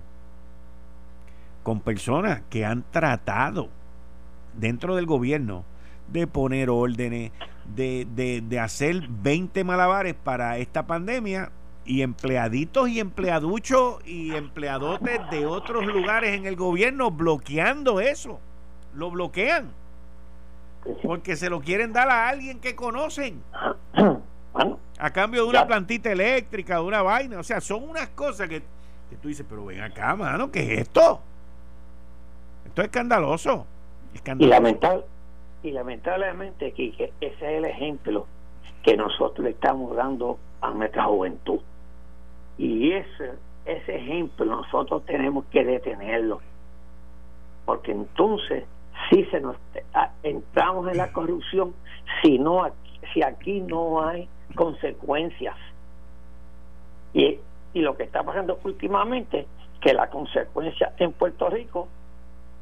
con 1.63 1.81
personas 1.81 2.43
que 2.51 2.65
han 2.65 2.85
tratado 2.91 3.69
dentro 4.55 4.97
del 4.97 5.07
gobierno 5.07 5.65
de 6.09 6.27
poner 6.27 6.71
órdenes, 6.71 7.33
de, 7.75 8.07
de, 8.15 8.41
de 8.41 8.59
hacer 8.59 9.07
20 9.09 9.65
malabares 9.65 10.15
para 10.15 10.59
esta 10.59 10.87
pandemia 10.87 11.51
y 11.91 12.03
empleaditos 12.03 12.89
y 12.89 13.01
empleaduchos 13.01 13.99
y 14.07 14.37
empleadotes 14.37 15.29
de 15.33 15.45
otros 15.45 15.85
lugares 15.85 16.37
en 16.37 16.47
el 16.47 16.55
gobierno 16.55 17.11
bloqueando 17.11 17.99
eso. 17.99 18.39
Lo 18.95 19.11
bloquean 19.11 19.73
porque 21.03 21.35
se 21.35 21.51
lo 21.51 21.61
quieren 21.61 21.93
dar 21.93 22.09
a 22.09 22.29
alguien 22.29 22.61
que 22.61 22.77
conocen. 22.77 23.43
a 25.01 25.11
cambio 25.11 25.43
de 25.43 25.51
una 25.51 25.67
plantita 25.67 26.13
eléctrica, 26.13 26.77
de 26.77 26.83
una 26.83 27.03
vaina. 27.03 27.41
O 27.41 27.43
sea, 27.43 27.61
son 27.61 27.83
unas 27.83 28.09
cosas 28.11 28.49
que, 28.49 28.63
tú 29.21 29.27
dices, 29.27 29.45
pero 29.49 29.67
ven 29.67 29.81
acá, 29.81 30.15
mano, 30.15 30.49
¿qué 30.53 30.61
es 30.61 30.81
esto? 30.83 31.21
Esto 32.67 32.83
es 32.83 32.87
escandaloso. 32.87 33.67
Y, 34.39 34.47
lamentable, 34.47 35.03
y 35.65 35.73
lamentablemente, 35.73 36.73
ese 36.77 37.13
es 37.21 37.43
el 37.43 37.65
ejemplo 37.65 38.29
que 38.85 38.97
nosotros 38.97 39.43
le 39.43 39.51
estamos 39.51 39.97
dando 39.97 40.39
a 40.61 40.71
nuestra 40.71 41.03
juventud. 41.07 41.59
Y 42.61 42.93
ese, 42.93 43.33
ese 43.65 43.97
ejemplo 43.97 44.45
nosotros 44.45 45.07
tenemos 45.07 45.47
que 45.47 45.65
detenerlo. 45.65 46.43
Porque 47.65 47.91
entonces 47.91 48.65
si 49.09 49.25
se 49.25 49.41
nos 49.41 49.57
ah, 49.95 50.11
entramos 50.23 50.87
en 50.89 50.99
la 50.99 51.11
corrupción 51.11 51.73
si 52.21 52.39
no 52.39 52.71
si 53.15 53.23
aquí 53.23 53.63
no 53.63 54.07
hay 54.07 54.29
consecuencias. 54.55 55.57
Y, 57.15 57.39
y 57.73 57.81
lo 57.81 57.97
que 57.97 58.03
está 58.03 58.23
pasando 58.23 58.61
últimamente 58.63 59.47
que 59.81 59.95
la 59.95 60.11
consecuencia 60.11 60.93
en 60.99 61.13
Puerto 61.13 61.49
Rico 61.49 61.89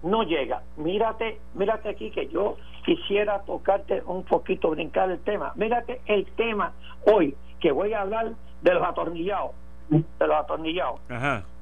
no 0.05 0.23
llega. 0.23 0.63
Mírate 0.77 1.41
mírate 1.55 1.89
aquí 1.89 2.13
que 2.13 2.29
yo 2.29 2.57
quisiera 2.85 3.41
tocarte 3.41 4.01
un 4.07 4.23
poquito 4.23 4.71
brincar 4.71 5.11
el 5.11 5.19
tema. 5.19 5.55
Mírate 5.57 6.01
el 6.07 6.25
tema 6.37 6.73
hoy 7.05 7.35
que 7.59 7.73
voy 7.73 7.95
a 7.95 8.03
hablar 8.03 8.35
de 8.63 8.75
los 8.75 8.85
atornillados 8.85 9.51
de 9.91 10.27
los 10.27 10.37
atornillados 10.37 11.01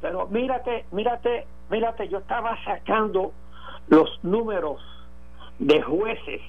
pero 0.00 0.26
mírate 0.28 0.84
mírate 0.90 1.46
mírate 1.70 2.08
yo 2.08 2.18
estaba 2.18 2.56
sacando 2.64 3.32
los 3.88 4.18
números 4.22 4.80
de 5.58 5.82
jueces, 5.82 6.40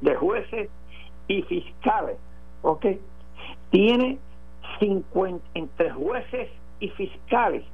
de 0.00 0.14
jueces 0.14 0.70
y 1.28 1.42
fiscales, 1.42 2.16
¿ok? 2.62 2.86
Tiene 3.70 4.18
50, 4.78 5.44
entre 5.54 5.90
jueces 5.90 6.50
y 6.80 6.88
fiscales, 6.90 7.64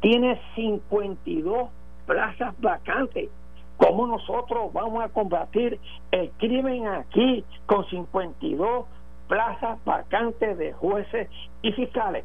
tiene 0.00 0.40
52 0.54 1.68
plazas 2.06 2.54
vacantes. 2.60 3.28
¿Cómo 3.76 4.06
nosotros 4.06 4.72
vamos 4.72 5.04
a 5.04 5.08
combatir 5.08 5.78
el 6.10 6.30
crimen 6.32 6.88
aquí 6.88 7.44
con 7.66 7.86
52 7.88 8.86
plazas 9.28 9.78
vacantes 9.84 10.58
de 10.58 10.72
jueces 10.72 11.28
y 11.62 11.72
fiscales? 11.72 12.24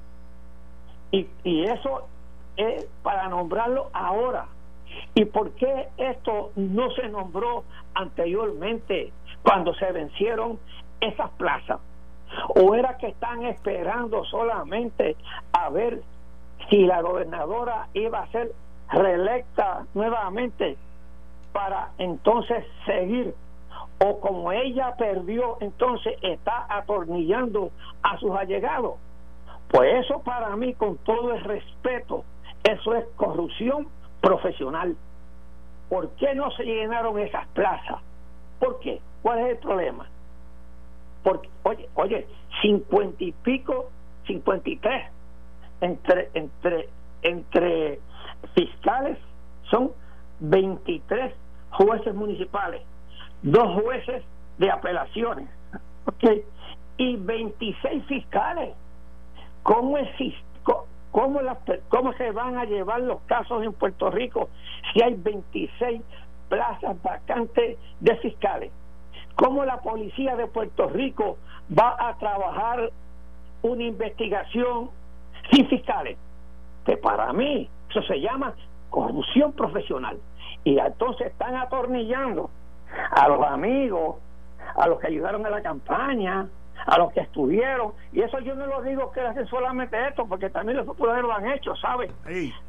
Y, 1.14 1.28
eso 1.66 2.08
es 2.58 2.86
para 3.04 3.30
nombrarlo 3.30 3.90
ahora, 3.94 4.48
¿Y 5.16 5.26
por 5.26 5.52
qué 5.52 5.90
esto 5.98 6.52
no 6.56 6.92
se 6.92 7.08
nombró 7.10 7.64
anteriormente 7.96 9.12
cuando 9.42 9.74
se 9.74 9.92
vencieron 9.92 10.60
esas 11.02 11.32
plazas? 11.32 11.80
¿O 12.56 12.76
era 12.76 12.98
que 12.98 13.08
están 13.08 13.44
esperando 13.46 14.24
solamente 14.26 15.16
a 15.52 15.70
ver 15.70 16.02
si 16.70 16.86
la 16.86 17.02
gobernadora 17.02 17.88
iba 17.96 18.20
a 18.20 18.28
ser 18.28 18.52
reelecta 18.92 19.86
nuevamente 19.96 20.78
para 21.54 21.90
entonces 21.98 22.64
seguir? 22.86 23.34
¿O 24.00 24.20
como 24.20 24.52
ella 24.52 24.96
perdió, 24.96 25.58
entonces 25.60 26.18
está 26.22 26.68
atornillando 26.70 27.72
a 28.04 28.18
sus 28.20 28.36
allegados? 28.36 28.96
Pues 29.74 30.06
eso 30.06 30.20
para 30.20 30.56
mí, 30.56 30.76
con 30.76 30.98
todo 30.98 31.34
el 31.34 31.44
respeto, 31.44 32.24
eso 32.64 32.94
es 32.94 33.06
corrupción 33.16 33.88
profesional. 34.22 34.96
¿Por 35.90 36.12
qué 36.12 36.36
no 36.36 36.52
se 36.52 36.64
llenaron 36.64 37.18
esas 37.18 37.48
plazas? 37.48 38.00
¿Por 38.60 38.80
qué? 38.82 39.02
¿Cuál 39.24 39.40
es 39.40 39.48
el 39.48 39.58
problema? 39.58 40.06
Porque, 41.24 41.50
oye, 41.64 41.90
oye, 41.96 42.28
cincuenta 42.62 43.24
y 43.24 43.32
pico, 43.32 43.90
cincuenta 44.28 44.70
y 44.70 44.78
tres 44.78 45.08
entre, 45.82 46.30
entre, 46.36 46.90
entre 47.24 48.00
fiscales 48.54 49.18
son 49.72 49.92
23 50.40 51.34
jueces 51.72 52.14
municipales, 52.14 52.84
dos 53.42 53.82
jueces 53.82 54.24
de 54.60 54.70
apelaciones, 54.70 55.50
¿ok? 56.06 56.44
Y 56.98 57.16
26 57.16 58.06
fiscales. 58.06 58.76
¿Cómo 59.64 59.98
existe? 59.98 60.44
¿Cómo, 61.12 61.40
¿Cómo 61.90 62.14
se 62.14 62.32
van 62.32 62.58
a 62.58 62.66
llevar 62.66 63.02
los 63.02 63.22
casos 63.22 63.64
en 63.64 63.74
Puerto 63.74 64.10
Rico 64.10 64.50
si 64.92 65.04
hay 65.04 65.14
26 65.14 66.02
plazas 66.50 67.02
vacantes 67.04 67.78
de 68.00 68.16
fiscales? 68.18 68.72
¿Cómo 69.36 69.64
la 69.64 69.78
policía 69.82 70.36
de 70.36 70.48
Puerto 70.48 70.88
Rico 70.90 71.38
va 71.78 71.96
a 72.00 72.18
trabajar 72.18 72.92
una 73.62 73.84
investigación 73.84 74.90
sin 75.52 75.68
fiscales? 75.68 76.18
Que 76.86 76.98
para 76.98 77.32
mí 77.32 77.70
eso 77.90 78.02
se 78.04 78.20
llama 78.20 78.54
corrupción 78.90 79.54
profesional. 79.54 80.18
Y 80.64 80.78
entonces 80.80 81.28
están 81.28 81.56
atornillando 81.56 82.50
a 83.12 83.28
los 83.28 83.44
amigos, 83.46 84.18
a 84.76 84.88
los 84.88 85.00
que 85.00 85.08
ayudaron 85.08 85.46
a 85.46 85.50
la 85.50 85.62
campaña, 85.62 86.48
a 86.86 86.98
los 86.98 87.12
que 87.14 87.22
estuvieron, 87.22 87.94
y 88.12 88.22
eso 88.22 88.40
yo 88.40 88.56
no 88.56 88.66
lo 88.66 88.82
digo 88.82 89.12
que 89.12 89.22
hacen 89.22 89.48
solamente 89.48 90.08
esto, 90.08 90.26
porque 90.28 90.50
también 90.50 90.78
los 90.78 90.86
populares 90.86 91.24
lo 91.24 91.34
han 91.34 91.48
hecho, 91.52 91.76
¿sabes? 91.78 92.12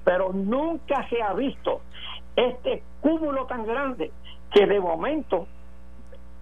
Pero 0.05 0.33
nunca 0.33 1.09
se 1.09 1.22
ha 1.22 1.33
visto 1.33 1.81
este 2.37 2.83
cúmulo 3.00 3.46
tan 3.46 3.66
grande 3.66 4.11
que 4.53 4.66
de 4.66 4.81
momento 4.81 5.46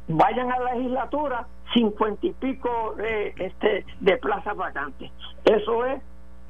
vayan 0.08 0.52
a 0.52 0.58
la 0.58 0.74
legislatura 0.74 1.46
cincuenta 1.72 2.26
y 2.26 2.32
pico 2.32 2.94
de, 2.96 3.34
este, 3.38 3.86
de 4.00 4.16
plazas 4.18 4.56
vacantes. 4.56 5.10
Eso 5.44 5.86
es 5.86 6.02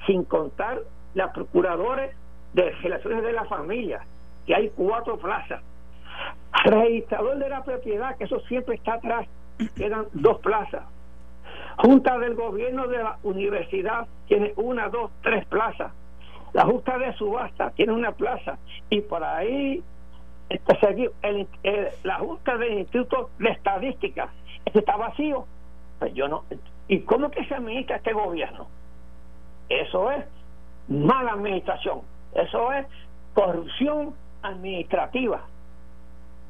sin 0.07 0.25
contar 0.25 0.81
las 1.15 1.33
procuradores 1.33 2.17
de 2.55 2.71
relaciones 2.71 3.23
de 3.23 3.33
la 3.33 3.45
familia, 3.45 4.01
que 4.47 4.55
hay 4.55 4.71
cuatro 4.71 5.19
plazas. 5.19 5.63
Registrador 6.65 7.39
de 7.39 7.49
la 7.49 7.63
propiedad, 7.63 8.17
que 8.17 8.25
eso 8.25 8.41
siempre 8.41 8.75
está 8.75 8.95
atrás, 8.95 9.27
quedan 9.77 10.07
dos 10.13 10.39
plazas. 10.41 10.83
Junta 11.83 12.17
del 12.17 12.37
Gobierno 12.37 12.87
de 12.87 12.99
la 12.99 13.19
Universidad 13.25 14.07
tiene 14.29 14.53
una, 14.55 14.89
dos, 14.89 15.11
tres 15.21 15.45
plazas. 15.47 15.93
La 16.53 16.65
Junta 16.65 16.97
de 16.97 17.13
Subasta 17.15 17.71
tiene 17.71 17.93
una 17.93 18.13
plaza. 18.13 18.57
Y 18.89 19.01
por 19.01 19.25
ahí 19.25 19.83
el, 20.49 21.49
la 22.05 22.19
Junta 22.19 22.57
del 22.57 22.79
Instituto 22.79 23.31
de 23.41 23.51
Estadística 23.51 24.29
está 24.73 24.97
vacío. 24.97 25.45
Pues 25.99 26.15
yo 26.15 26.29
no. 26.29 26.45
¿Y 26.87 27.01
cómo 27.01 27.33
que 27.33 27.45
se 27.47 27.55
administra 27.57 27.97
este 27.97 28.13
gobierno? 28.13 28.69
Eso 29.69 30.09
es 30.13 30.25
mala 30.87 31.33
administración. 31.33 32.03
Eso 32.33 32.73
es 32.73 32.87
corrupción 33.35 34.15
administrativa. 34.43 35.41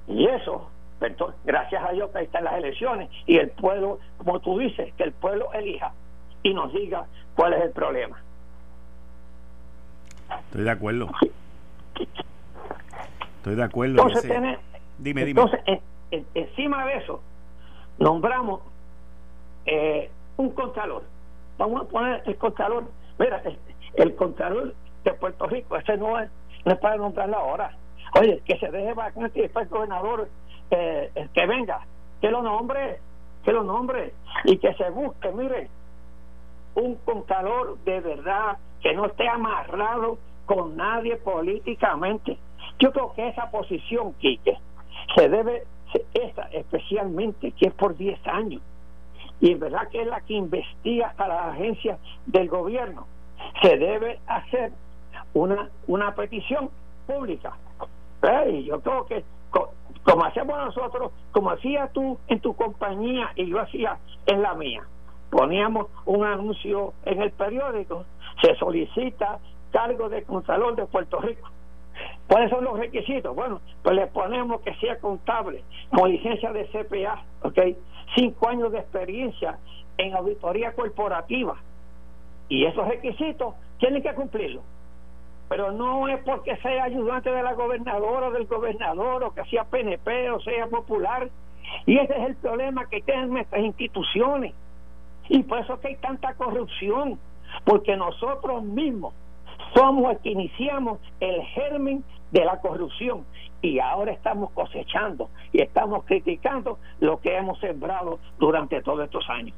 Y 0.09 0.27
eso, 0.27 0.69
gracias 1.45 1.85
a 1.85 1.93
Dios 1.93 2.11
que 2.11 2.19
ahí 2.19 2.25
están 2.25 2.45
las 2.45 2.55
elecciones 2.55 3.11
y 3.27 3.37
el 3.37 3.51
pueblo, 3.51 3.99
como 4.19 4.41
tú 4.41 4.59
dices, 4.59 4.93
que 4.95 5.05
el 5.05 5.13
pueblo 5.13 5.53
elija 5.53 5.93
y 6.43 6.55
nos 6.55 6.73
diga 6.73 7.07
cuál 7.35 7.55
es 7.55 7.63
el 7.63 7.71
problema. 7.71 8.21
Estoy 10.47 10.65
de 10.65 10.71
acuerdo. 10.71 11.11
Estoy 13.37 13.55
de 13.55 13.63
acuerdo. 13.63 14.03
Entonces, 14.03 14.59
dime, 14.99 15.23
entonces 15.23 15.61
encima 16.35 16.87
de 16.87 16.97
eso, 16.97 17.23
nombramos 17.99 18.61
eh, 19.67 20.11
un 20.37 20.51
contralor. 20.51 21.05
Vamos 21.59 21.83
a 21.83 21.85
poner 21.89 22.23
el 22.27 22.37
contralor. 22.37 22.85
Mira, 23.19 23.43
el, 23.95 24.15
contralor 24.15 24.75
de 25.05 25.13
Puerto 25.15 25.47
Rico, 25.47 25.77
ese 25.77 25.97
no 25.97 26.19
es, 26.19 26.31
no 26.65 26.73
es 26.73 26.79
para 26.79 26.97
nombrarlo 26.97 27.37
ahora. 27.37 27.77
Oye, 28.19 28.43
que 28.45 28.59
se 28.59 28.71
deje 28.71 28.93
vacante 28.95 29.39
y 29.39 29.43
después 29.43 29.67
el 29.67 29.71
gobernador 29.71 30.29
eh, 30.75 31.29
que 31.35 31.47
venga, 31.47 31.87
que 32.21 32.31
lo 32.31 32.43
nombre, 32.43 32.99
que 33.45 33.53
lo 33.53 33.63
nombre 33.63 34.13
y 34.45 34.57
que 34.59 34.75
se 34.75 34.91
busque, 34.91 35.31
mire, 35.33 35.69
un 36.75 36.97
contralor 36.97 37.79
de 37.85 38.01
verdad 38.01 38.57
que 38.81 38.95
no 38.95 39.07
esté 39.07 39.29
amarrado 39.29 40.19
con 40.47 40.77
nadie 40.77 41.17
políticamente. 41.17 42.39
Yo 42.79 42.93
creo 42.93 43.13
que 43.15 43.29
esa 43.29 43.51
posición, 43.51 44.15
Quique, 44.15 44.59
se 45.15 45.29
debe, 45.29 45.65
esa 46.15 46.43
especialmente, 46.53 47.53
que 47.53 47.67
es 47.67 47.75
por 47.75 47.97
10 47.97 48.27
años, 48.27 48.63
y 49.41 49.53
en 49.53 49.61
verdad 49.61 49.89
que 49.89 50.03
es 50.03 50.07
la 50.07 50.21
que 50.21 50.35
investiga 50.35 51.15
a 51.17 51.29
las 51.29 51.55
agencias 51.55 51.99
del 52.27 52.49
gobierno, 52.49 53.07
se 53.61 53.77
debe 53.77 54.21
hacer 54.27 54.73
una, 55.35 55.69
una 55.87 56.15
petición 56.15 56.71
pública. 57.07 57.53
Y 58.49 58.65
yo 58.65 58.81
creo 58.81 59.05
que, 59.07 59.25
como 60.05 60.25
hacemos 60.25 60.57
nosotros, 60.59 61.13
como 61.31 61.51
hacía 61.51 61.89
tú 61.93 62.19
en 62.29 62.41
tu 62.41 62.55
compañía 62.55 63.31
y 63.37 63.47
yo 63.47 63.61
hacía 63.61 63.99
en 64.27 64.43
la 64.43 64.55
mía, 64.55 64.83
poníamos 65.31 65.87
un 66.05 66.25
anuncio 66.25 66.93
en 67.05 67.23
el 67.23 67.31
periódico, 67.33 68.05
se 68.43 68.55
solicita 68.57 69.39
cargo 69.71 70.09
de 70.09 70.23
Contralor 70.25 70.77
de 70.77 70.87
Puerto 70.87 71.21
Rico. 71.21 71.49
¿Cuáles 72.27 72.51
son 72.51 72.65
los 72.65 72.79
requisitos? 72.79 73.35
Bueno, 73.35 73.61
pues 73.83 73.95
le 73.95 74.07
ponemos 74.07 74.61
que 74.63 74.75
sea 74.77 74.99
contable, 74.99 75.63
con 75.91 76.11
licencia 76.11 76.53
de 76.53 76.67
CPA, 76.67 77.23
¿ok? 77.43 77.59
Cinco 78.15 78.49
años 78.49 78.73
de 78.73 78.79
experiencia 78.79 79.59
en 79.99 80.15
auditoría 80.15 80.73
corporativa. 80.73 81.57
Y 82.49 82.65
esos 82.65 82.87
requisitos 82.89 83.55
tienen 83.79 84.03
que 84.03 84.15
cumplirlos. 84.15 84.65
Pero 85.53 85.71
no 85.71 86.09
es 86.09 86.19
porque 86.25 86.57
sea 86.63 86.85
ayudante 86.85 87.31
de 87.31 87.43
la 87.43 87.53
gobernadora 87.53 88.29
o 88.29 88.31
del 88.31 88.47
gobernador, 88.47 89.23
o 89.23 89.35
que 89.35 89.45
sea 89.51 89.65
PNP 89.65 90.31
o 90.31 90.41
sea 90.41 90.67
popular. 90.67 91.29
Y 91.85 91.99
ese 91.99 92.15
es 92.15 92.31
el 92.31 92.37
problema 92.37 92.89
que 92.89 93.03
tienen 93.03 93.29
nuestras 93.29 93.63
instituciones. 93.63 94.55
Y 95.29 95.43
por 95.43 95.59
eso 95.59 95.79
que 95.79 95.89
hay 95.89 95.97
tanta 95.97 96.33
corrupción, 96.37 97.19
porque 97.67 97.95
nosotros 97.99 98.63
mismos 98.63 99.13
somos 99.75 100.13
el 100.13 100.19
que 100.21 100.31
iniciamos 100.31 101.01
el 101.21 101.43
germen 101.43 102.03
de 102.31 102.47
la 102.47 102.59
corrupción 102.59 103.27
y 103.61 103.79
ahora 103.79 104.13
estamos 104.13 104.53
cosechando 104.53 105.29
y 105.53 105.61
estamos 105.61 106.05
criticando 106.07 106.79
lo 106.99 107.21
que 107.21 107.37
hemos 107.37 107.61
sembrado 107.61 108.21
durante 108.39 108.81
todos 108.81 109.05
estos 109.05 109.29
años. 109.29 109.55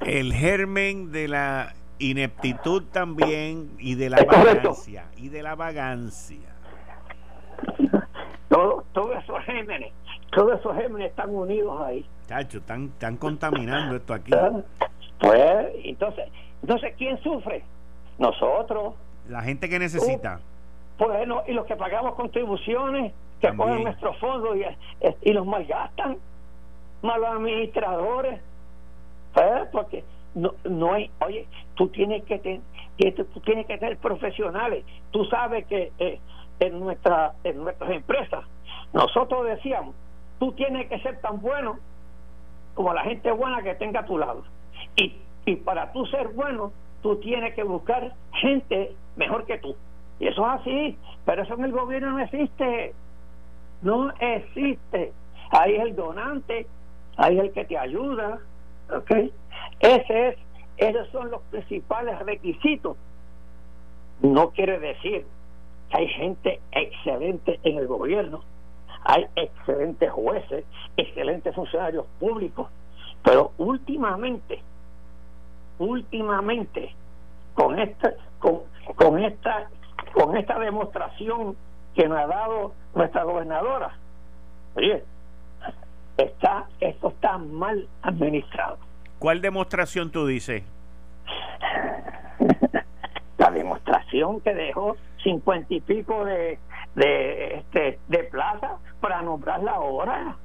El 0.00 0.32
germen 0.32 1.10
de 1.12 1.28
la 1.28 1.74
ineptitud 1.98 2.84
también 2.92 3.70
y 3.78 3.94
de 3.94 4.10
la 4.10 4.24
vagancia 4.24 5.06
y 5.16 5.28
de 5.28 5.42
la 5.42 5.54
vagancia. 5.54 6.54
Todos 8.48 8.84
esos 9.22 9.44
gérmenes, 9.44 9.92
todos 10.34 10.58
esos 10.60 10.74
gérmenes 10.76 11.10
están 11.10 11.34
unidos 11.34 11.80
ahí. 11.82 12.06
Chacho, 12.26 12.58
están, 12.58 12.84
están 12.86 13.16
contaminando 13.16 13.96
esto 13.96 14.14
aquí. 14.14 14.32
Ah, 14.34 14.50
pues, 15.20 15.68
entonces, 15.84 16.28
entonces, 16.62 16.94
¿quién 16.96 17.18
sufre? 17.22 17.64
Nosotros. 18.18 18.94
La 19.28 19.42
gente 19.42 19.68
que 19.68 19.78
necesita. 19.78 20.40
Uh, 20.98 21.04
bueno, 21.04 21.42
y 21.46 21.52
los 21.52 21.66
que 21.66 21.76
pagamos 21.76 22.14
contribuciones, 22.14 23.12
que 23.40 23.52
ponen 23.52 23.84
nuestros 23.84 24.18
fondos 24.18 24.56
y, 24.56 25.28
y 25.28 25.32
los 25.32 25.46
malgastan, 25.46 26.16
malos 27.02 27.28
administradores. 27.28 28.40
Pues, 29.36 29.68
porque 29.70 30.02
no, 30.34 30.54
no 30.64 30.94
hay, 30.94 31.10
oye, 31.20 31.46
tú 31.74 31.88
tienes 31.88 32.24
que 32.24 32.38
tener, 32.38 32.62
tú 33.14 33.40
tienes 33.40 33.66
que 33.66 33.76
ser 33.76 33.98
profesionales. 33.98 34.82
Tú 35.10 35.26
sabes 35.26 35.66
que 35.66 35.92
eh, 35.98 36.18
en 36.58 36.80
nuestra, 36.80 37.34
en 37.44 37.62
nuestras 37.62 37.90
empresas, 37.90 38.46
nosotros 38.94 39.44
decíamos, 39.44 39.94
tú 40.38 40.52
tienes 40.52 40.88
que 40.88 40.98
ser 41.00 41.20
tan 41.20 41.42
bueno 41.42 41.78
como 42.72 42.94
la 42.94 43.02
gente 43.02 43.30
buena 43.30 43.62
que 43.62 43.74
tenga 43.74 44.00
a 44.00 44.06
tu 44.06 44.16
lado. 44.16 44.42
Y, 44.96 45.14
y 45.44 45.56
para 45.56 45.92
tú 45.92 46.06
ser 46.06 46.28
bueno, 46.28 46.72
tú 47.02 47.16
tienes 47.16 47.54
que 47.54 47.62
buscar 47.62 48.14
gente 48.40 48.96
mejor 49.16 49.44
que 49.44 49.58
tú. 49.58 49.76
Y 50.18 50.28
eso 50.28 50.46
es 50.46 50.60
así, 50.62 50.98
pero 51.26 51.42
eso 51.42 51.52
en 51.52 51.64
el 51.64 51.72
gobierno 51.72 52.12
no 52.12 52.20
existe. 52.20 52.94
No 53.82 54.10
existe. 54.18 55.12
Ahí 55.50 55.74
es 55.74 55.82
el 55.82 55.94
donante, 55.94 56.66
ahí 57.18 57.36
es 57.36 57.44
el 57.44 57.52
que 57.52 57.66
te 57.66 57.76
ayuda. 57.76 58.40
¿Ok? 58.90 59.10
Ese 59.80 60.28
es, 60.28 60.36
esos 60.76 61.08
son 61.08 61.30
los 61.30 61.42
principales 61.50 62.18
requisitos. 62.20 62.96
No 64.22 64.50
quiere 64.50 64.78
decir 64.78 65.26
que 65.90 65.96
hay 65.96 66.08
gente 66.08 66.60
excelente 66.72 67.60
en 67.62 67.78
el 67.78 67.86
gobierno, 67.86 68.42
hay 69.04 69.26
excelentes 69.36 70.10
jueces, 70.10 70.64
excelentes 70.96 71.54
funcionarios 71.54 72.06
públicos, 72.18 72.68
pero 73.22 73.52
últimamente 73.58 74.62
últimamente 75.78 76.94
con 77.54 77.78
esta 77.78 78.14
con, 78.38 78.62
con 78.94 79.22
esta 79.22 79.68
con 80.12 80.36
esta 80.36 80.58
demostración 80.58 81.56
que 81.94 82.08
nos 82.08 82.18
ha 82.18 82.26
dado 82.26 82.72
nuestra 82.94 83.24
gobernadora 83.24 83.94
oye 84.74 85.04
está 86.16 86.66
esto 86.80 87.08
está 87.08 87.38
mal 87.38 87.88
administrado 88.02 88.78
¿cuál 89.18 89.40
demostración 89.40 90.10
tú 90.10 90.26
dices? 90.26 90.62
la 93.38 93.50
demostración 93.50 94.40
que 94.40 94.54
dejó 94.54 94.96
cincuenta 95.22 95.72
y 95.74 95.80
pico 95.80 96.24
de 96.24 96.58
de 96.94 97.54
este 97.58 97.98
de 98.08 98.24
plaza 98.24 98.78
para 99.00 99.22
nombrarla 99.22 99.72
ahora 99.72 100.36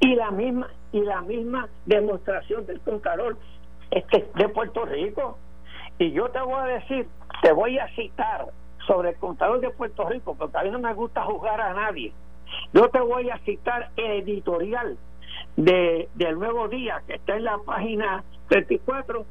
y 0.00 0.14
la 0.14 0.30
misma 0.30 0.68
y 0.92 1.00
la 1.00 1.20
misma 1.22 1.68
demostración 1.86 2.66
del 2.66 2.80
contador 2.80 3.36
este, 3.90 4.28
de 4.34 4.48
Puerto 4.48 4.84
Rico. 4.84 5.38
Y 5.98 6.12
yo 6.12 6.30
te 6.30 6.40
voy 6.40 6.60
a 6.60 6.64
decir, 6.64 7.08
te 7.42 7.52
voy 7.52 7.78
a 7.78 7.88
citar 7.94 8.46
sobre 8.86 9.10
el 9.10 9.16
contador 9.16 9.60
de 9.60 9.70
Puerto 9.70 10.08
Rico, 10.08 10.34
porque 10.34 10.56
a 10.56 10.62
mí 10.62 10.70
no 10.70 10.78
me 10.78 10.92
gusta 10.94 11.22
juzgar 11.22 11.60
a 11.60 11.74
nadie. 11.74 12.12
Yo 12.72 12.88
te 12.88 13.00
voy 13.00 13.30
a 13.30 13.38
citar 13.38 13.90
editorial 13.96 14.98
de, 15.56 16.08
del 16.14 16.38
Nuevo 16.38 16.68
Día, 16.68 17.02
que 17.06 17.14
está 17.14 17.36
en 17.36 17.44
la 17.44 17.58
página 17.58 18.24
34 18.48 19.24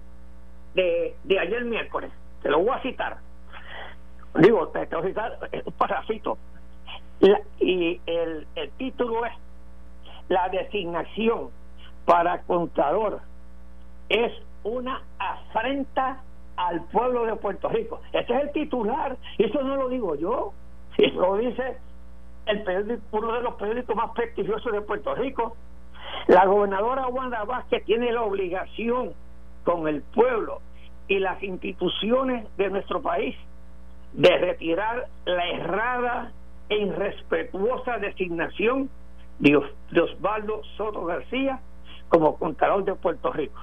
de, 0.76 1.16
de 1.24 1.40
ayer 1.40 1.66
miércoles. 1.66 2.12
Te 2.42 2.50
lo 2.50 2.60
voy 2.60 2.72
a 2.72 2.82
citar. 2.82 3.18
Digo, 4.36 4.68
te, 4.70 4.86
voy 4.86 5.06
a 5.06 5.08
citar 5.08 5.40
un 5.66 5.74
parrafito. 5.74 6.38
y 7.60 8.00
el, 8.06 8.48
el 8.56 8.72
título 8.72 9.26
es 9.26 9.34
La 10.30 10.50
designación 10.50 11.50
para 12.06 12.42
contador 12.44 13.22
es 14.10 14.32
una 14.64 15.02
afrenta 15.20 16.22
al 16.56 16.84
pueblo 16.86 17.26
de 17.26 17.36
Puerto 17.36 17.70
Rico. 17.70 18.02
Ese 18.12 18.34
es 18.34 18.42
el 18.42 18.52
titular, 18.52 19.16
eso 19.38 19.62
no 19.62 19.76
lo 19.78 19.90
digo 19.90 20.16
yo, 20.16 20.54
eso 20.98 21.22
lo 21.22 21.38
dice 21.38 21.78
el 22.50 23.02
uno 23.12 23.34
de 23.34 23.42
los 23.42 23.56
periódicos 23.56 23.96
más 23.96 24.12
prestigiosos 24.12 24.72
de 24.72 24.82
Puerto 24.82 25.16
Rico. 25.16 25.56
La 26.28 26.46
gobernadora 26.46 27.08
Wanda 27.08 27.44
Vázquez 27.44 27.84
tiene 27.86 28.12
la 28.12 28.24
obligación 28.24 29.14
con 29.64 29.88
el 29.88 30.02
pueblo 30.02 30.62
y 31.08 31.20
las 31.20 31.42
instituciones 31.44 32.46
de 32.58 32.70
nuestro 32.70 33.02
país 33.02 33.36
de 34.14 34.38
retirar 34.38 35.08
la 35.26 35.48
errada 35.50 36.32
e 36.70 36.78
irrespetuosa 36.78 37.98
designación 37.98 38.90
de 39.40 39.58
Osvaldo 39.58 40.62
Soto 40.78 41.06
García 41.06 41.60
como 42.10 42.38
contador 42.38 42.84
de 42.84 42.96
Puerto 42.96 43.32
Rico 43.32 43.60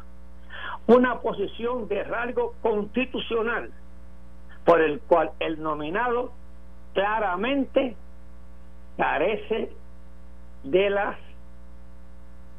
una 0.86 1.20
posición 1.20 1.88
de 1.88 2.04
rasgo 2.04 2.54
constitucional 2.62 3.70
por 4.64 4.80
el 4.80 5.00
cual 5.00 5.32
el 5.40 5.62
nominado 5.62 6.32
claramente 6.94 7.96
carece 8.96 9.72
de 10.64 10.90
las 10.90 11.16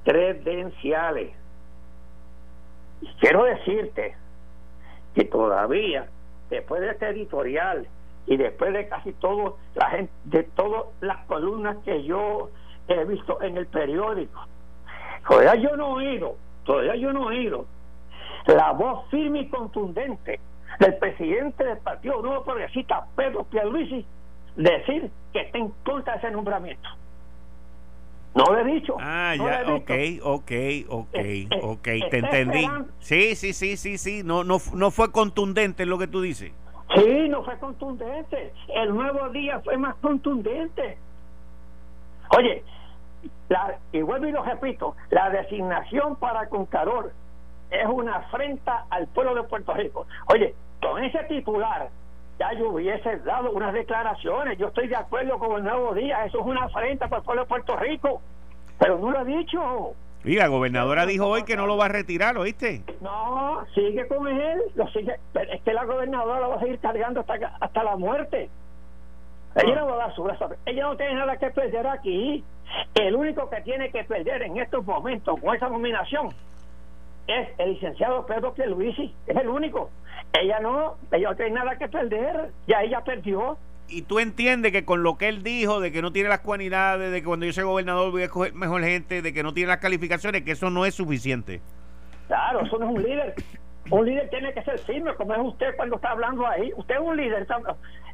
credenciales. 0.04 1.34
quiero 3.20 3.44
decirte 3.44 4.16
que 5.16 5.26
todavía, 5.26 6.08
después 6.50 6.82
de 6.82 6.92
este 6.92 7.10
editorial 7.10 7.88
y 8.26 8.38
después 8.38 8.74
de 8.74 8.88
casi 8.88 9.14
todo, 9.14 9.58
la 9.76 9.90
gente, 9.90 10.14
de 10.26 10.44
todas 10.44 10.86
las 11.02 11.26
columnas 11.26 11.78
que 11.84 12.04
yo 12.04 12.50
he 12.88 13.04
visto 13.06 13.42
en 13.42 13.58
el 13.58 13.68
periódico, 13.68 14.46
todavía 15.28 15.56
yo 15.56 15.76
no 15.76 16.00
he 16.00 16.08
oído, 16.08 16.36
todavía 16.64 16.96
yo 16.96 17.12
no 17.12 17.32
he 17.32 17.38
oído 17.38 17.66
la 18.48 18.72
voz 18.72 19.10
firme 19.10 19.42
y 19.42 19.50
contundente 19.50 20.40
del 20.80 20.96
presidente 20.98 21.66
del 21.66 21.78
Partido 21.80 22.22
Nuevo 22.22 22.44
Progresista, 22.44 23.06
Pedro 23.16 23.44
Pierluisi, 23.44 24.06
decir 24.58 25.12
que 25.32 25.42
está 25.42 25.58
en 25.58 25.70
contra 25.86 26.14
de 26.14 26.20
ese 26.20 26.32
nombramiento. 26.32 26.90
No 28.36 28.44
lo 28.44 28.60
he 28.60 28.64
dicho. 28.66 28.96
Ah, 29.00 29.34
ya, 29.36 29.64
ok, 29.74 29.92
ok, 30.22 30.52
ok, 30.90 31.16
eh, 31.16 31.48
eh, 31.50 31.60
ok, 31.64 31.84
te 32.12 32.18
entendí. 32.20 32.68
Sí, 33.00 33.36
sí, 33.36 33.54
sí, 33.54 33.78
sí, 33.78 33.98
sí, 33.98 34.22
no, 34.24 34.44
no, 34.44 34.58
no 34.74 34.92
fue 34.92 35.12
contundente 35.12 35.86
lo 35.86 35.98
que 35.98 36.08
tú 36.08 36.22
dices. 36.22 36.52
Sí, 36.96 37.30
no 37.30 37.44
fue 37.44 37.58
contundente. 37.58 38.54
El 38.68 38.94
nuevo 38.94 39.30
día 39.30 39.60
fue 39.62 39.78
más 39.78 39.96
contundente. 39.96 40.98
Oye, 42.38 42.64
la, 43.50 43.80
y 43.92 44.02
vuelvo 44.02 44.28
y 44.28 44.32
lo 44.32 44.44
repito, 44.44 44.96
la 45.10 45.30
designación 45.30 46.16
para 46.18 46.48
Concaror 46.48 47.12
es 47.72 47.88
una 47.88 48.18
afrenta 48.18 48.86
al 48.90 49.08
pueblo 49.08 49.36
de 49.36 49.44
Puerto 49.44 49.74
Rico. 49.74 50.06
Oye, 50.28 50.54
con 50.82 51.04
ese 51.04 51.24
titular 51.24 51.90
ya 52.40 52.54
yo 52.54 52.70
hubiese 52.70 53.18
dado 53.20 53.52
unas 53.52 53.74
declaraciones. 53.74 54.58
Yo 54.58 54.68
estoy 54.68 54.88
de 54.88 54.96
acuerdo 54.96 55.40
con 55.40 55.58
el 55.58 55.64
nuevo 55.64 55.94
día. 55.94 56.26
Eso 56.26 56.40
es 56.40 56.46
una 56.46 56.66
afrenta 56.66 57.08
para 57.08 57.20
el 57.20 57.26
pueblo 57.26 57.42
de 57.44 57.48
Puerto 57.48 57.76
Rico. 57.78 58.22
Pero 58.80 59.00
no 59.00 59.12
lo 59.12 59.20
ha 59.20 59.24
dicho. 59.24 59.94
Y 60.24 60.36
la 60.36 60.48
gobernadora 60.48 61.06
dijo 61.06 61.28
hoy 61.28 61.44
que 61.44 61.56
no 61.56 61.66
lo 61.66 61.78
va 61.78 61.86
a 61.86 61.90
retirar, 61.90 62.38
¿oíste? 62.38 62.84
No, 63.02 63.66
sigue 63.74 64.08
con 64.08 64.28
él. 64.28 64.62
Lo 64.76 64.88
sigue. 64.90 65.16
es 65.34 65.62
que 65.62 65.74
la 65.74 65.86
gobernadora 65.86 66.42
lo 66.42 66.50
va 66.50 66.56
a 66.56 66.60
seguir 66.60 66.80
cargando 66.80 67.22
hasta, 67.22 67.36
hasta 67.60 67.84
la 67.84 67.96
muerte. 67.96 68.50
Ella 69.56 69.76
no 69.76 69.88
va 69.88 69.94
a 69.96 69.98
dar 69.98 70.16
su 70.16 70.24
brazo. 70.24 70.50
Ella 70.66 70.84
no 70.84 70.96
tiene 70.96 71.16
nada 71.16 71.38
que 71.38 71.50
perder 71.50 71.88
aquí. 71.88 72.44
El 72.94 73.16
único 73.16 73.50
que 73.50 73.62
tiene 73.62 73.90
que 73.90 74.04
perder 74.04 74.44
en 74.44 74.58
estos 74.58 74.86
momentos 74.86 75.40
con 75.40 75.56
esa 75.56 75.70
nominación 75.70 76.30
es 77.28 77.50
el 77.58 77.74
licenciado 77.74 78.26
Pedro 78.26 78.54
Pierluisi. 78.54 79.14
Es 79.28 79.36
el 79.36 79.50
único. 79.50 79.90
Ella 80.34 80.60
no, 80.60 80.96
ella 81.12 81.30
no 81.30 81.36
tiene 81.36 81.52
nada 81.52 81.78
que 81.78 81.88
perder, 81.88 82.52
ya 82.68 82.82
ella 82.84 83.04
perdió. 83.04 83.58
Y 83.90 84.02
tú 84.02 84.20
entiendes 84.20 84.72
que 84.72 84.84
con 84.84 85.04
lo 85.04 85.18
que 85.18 85.30
él 85.30 85.44
dijo, 85.44 85.80
de 85.80 85.92
que 85.92 86.02
no 86.02 86.12
tiene 86.12 86.28
las 86.30 86.42
cualidades, 86.42 87.12
de 87.12 87.22
que 87.22 87.28
cuando 87.28 87.46
yo 87.46 87.54
sea 87.54 87.64
gobernador 87.64 88.12
voy 88.12 88.24
a 88.24 88.26
escoger 88.26 88.54
mejor 88.54 88.84
gente, 88.84 89.22
de 89.22 89.34
que 89.34 89.44
no 89.44 89.54
tiene 89.54 89.70
las 89.70 89.78
calificaciones, 89.78 90.44
que 90.44 90.52
eso 90.52 90.70
no 90.70 90.86
es 90.86 90.96
suficiente. 90.96 91.62
Claro, 92.28 92.66
eso 92.66 92.78
no 92.78 92.90
es 92.90 92.96
un 92.96 93.04
líder. 93.04 93.36
Un 93.90 94.06
líder 94.06 94.30
tiene 94.30 94.54
que 94.54 94.62
ser 94.64 94.80
firme, 94.80 95.16
como 95.16 95.34
es 95.34 95.40
usted 95.40 95.76
cuando 95.78 95.96
está 95.96 96.12
hablando 96.12 96.46
ahí. 96.46 96.72
Usted 96.76 96.96
es 96.96 97.02
un 97.02 97.16
líder, 97.16 97.44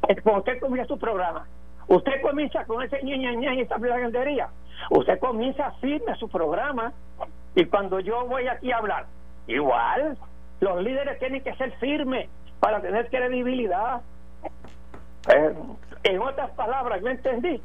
eh, 0.08 0.16
cuando 0.22 0.38
usted 0.38 0.60
comienza 0.60 0.86
su 0.86 0.98
programa. 0.98 1.46
Usted 1.88 2.22
comienza 2.22 2.64
con 2.64 2.82
ese 2.82 3.02
ña, 3.02 3.16
ña, 3.16 3.54
y 3.54 3.60
esa 3.60 3.78
gandería. 3.78 4.48
Usted 4.90 5.18
comienza 5.18 5.72
firme 5.80 6.14
su 6.16 6.28
programa 6.28 6.92
y 7.54 7.64
cuando 7.66 8.00
yo 8.00 8.26
voy 8.26 8.48
aquí 8.48 8.72
a 8.72 8.78
hablar, 8.78 9.06
igual, 9.46 10.16
los 10.60 10.82
líderes 10.82 11.18
tienen 11.18 11.42
que 11.42 11.54
ser 11.54 11.72
firmes 11.78 12.28
para 12.60 12.80
tener 12.80 13.08
credibilidad. 13.08 14.00
Eh, 15.34 15.54
en 16.04 16.20
otras 16.20 16.50
palabras, 16.52 17.00
yo 17.00 17.08
entendí 17.08 17.60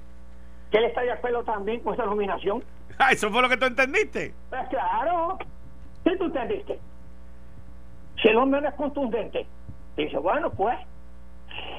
que 0.71 0.77
él 0.77 0.85
está 0.85 1.01
de 1.01 1.11
acuerdo 1.11 1.43
también 1.43 1.81
con 1.81 1.93
esa 1.93 2.05
nominación. 2.05 2.63
Ah, 3.01 3.13
eso 3.13 3.29
fue 3.29 3.41
lo 3.41 3.47
que 3.47 3.55
tú 3.55 3.65
entendiste. 3.65 4.33
Pues 4.49 4.67
claro, 4.67 5.37
¿qué 6.03 6.17
tú 6.17 6.25
entendiste? 6.25 6.77
Si 8.21 8.27
el 8.27 8.35
hombre 8.35 8.59
no 8.59 8.67
es 8.67 8.75
contundente, 8.75 9.47
dice, 9.95 10.17
bueno, 10.17 10.49
pues 10.49 10.77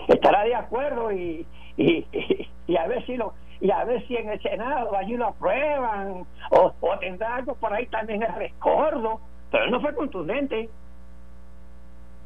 estará 0.09 0.45
de 0.45 0.55
acuerdo 0.55 1.13
y, 1.13 1.47
y, 1.77 2.07
y, 2.67 2.77
a 2.79 2.87
ver 2.87 3.05
si 3.05 3.19
lo 3.19 3.35
y 3.61 3.71
a 3.71 3.85
ver 3.85 4.07
si 4.07 4.17
en 4.17 4.31
el 4.31 4.41
Senado 4.43 4.97
allí 4.97 5.17
lo 5.17 5.29
aprueban 5.29 6.25
o, 6.51 6.73
o 6.81 6.99
tendrá 6.99 7.37
algo 7.37 7.55
por 7.55 7.73
ahí 7.73 7.87
también 7.87 8.23
el 8.23 8.35
rescordo 8.35 9.21
pero 9.51 9.65
él 9.65 9.71
no 9.71 9.81
fue 9.81 9.95
contundente 9.95 10.69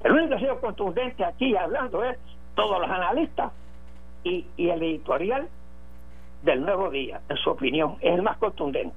el 0.05 0.13
único 0.13 0.29
que 0.29 0.35
ha 0.35 0.39
sido 0.39 0.61
contundente 0.61 1.25
aquí 1.25 1.57
hablando 1.57 2.05
es 2.05 2.19
todos 2.55 2.81
los 2.81 2.91
analistas 2.91 3.53
y, 4.23 4.47
y 4.57 4.71
el 4.71 4.83
editorial 4.83 5.49
del 6.45 6.61
nuevo 6.61 6.91
día, 6.91 7.21
en 7.29 7.37
su 7.37 7.51
opinión, 7.51 7.97
es 8.01 8.15
el 8.15 8.23
más 8.23 8.37
contundente. 8.37 8.97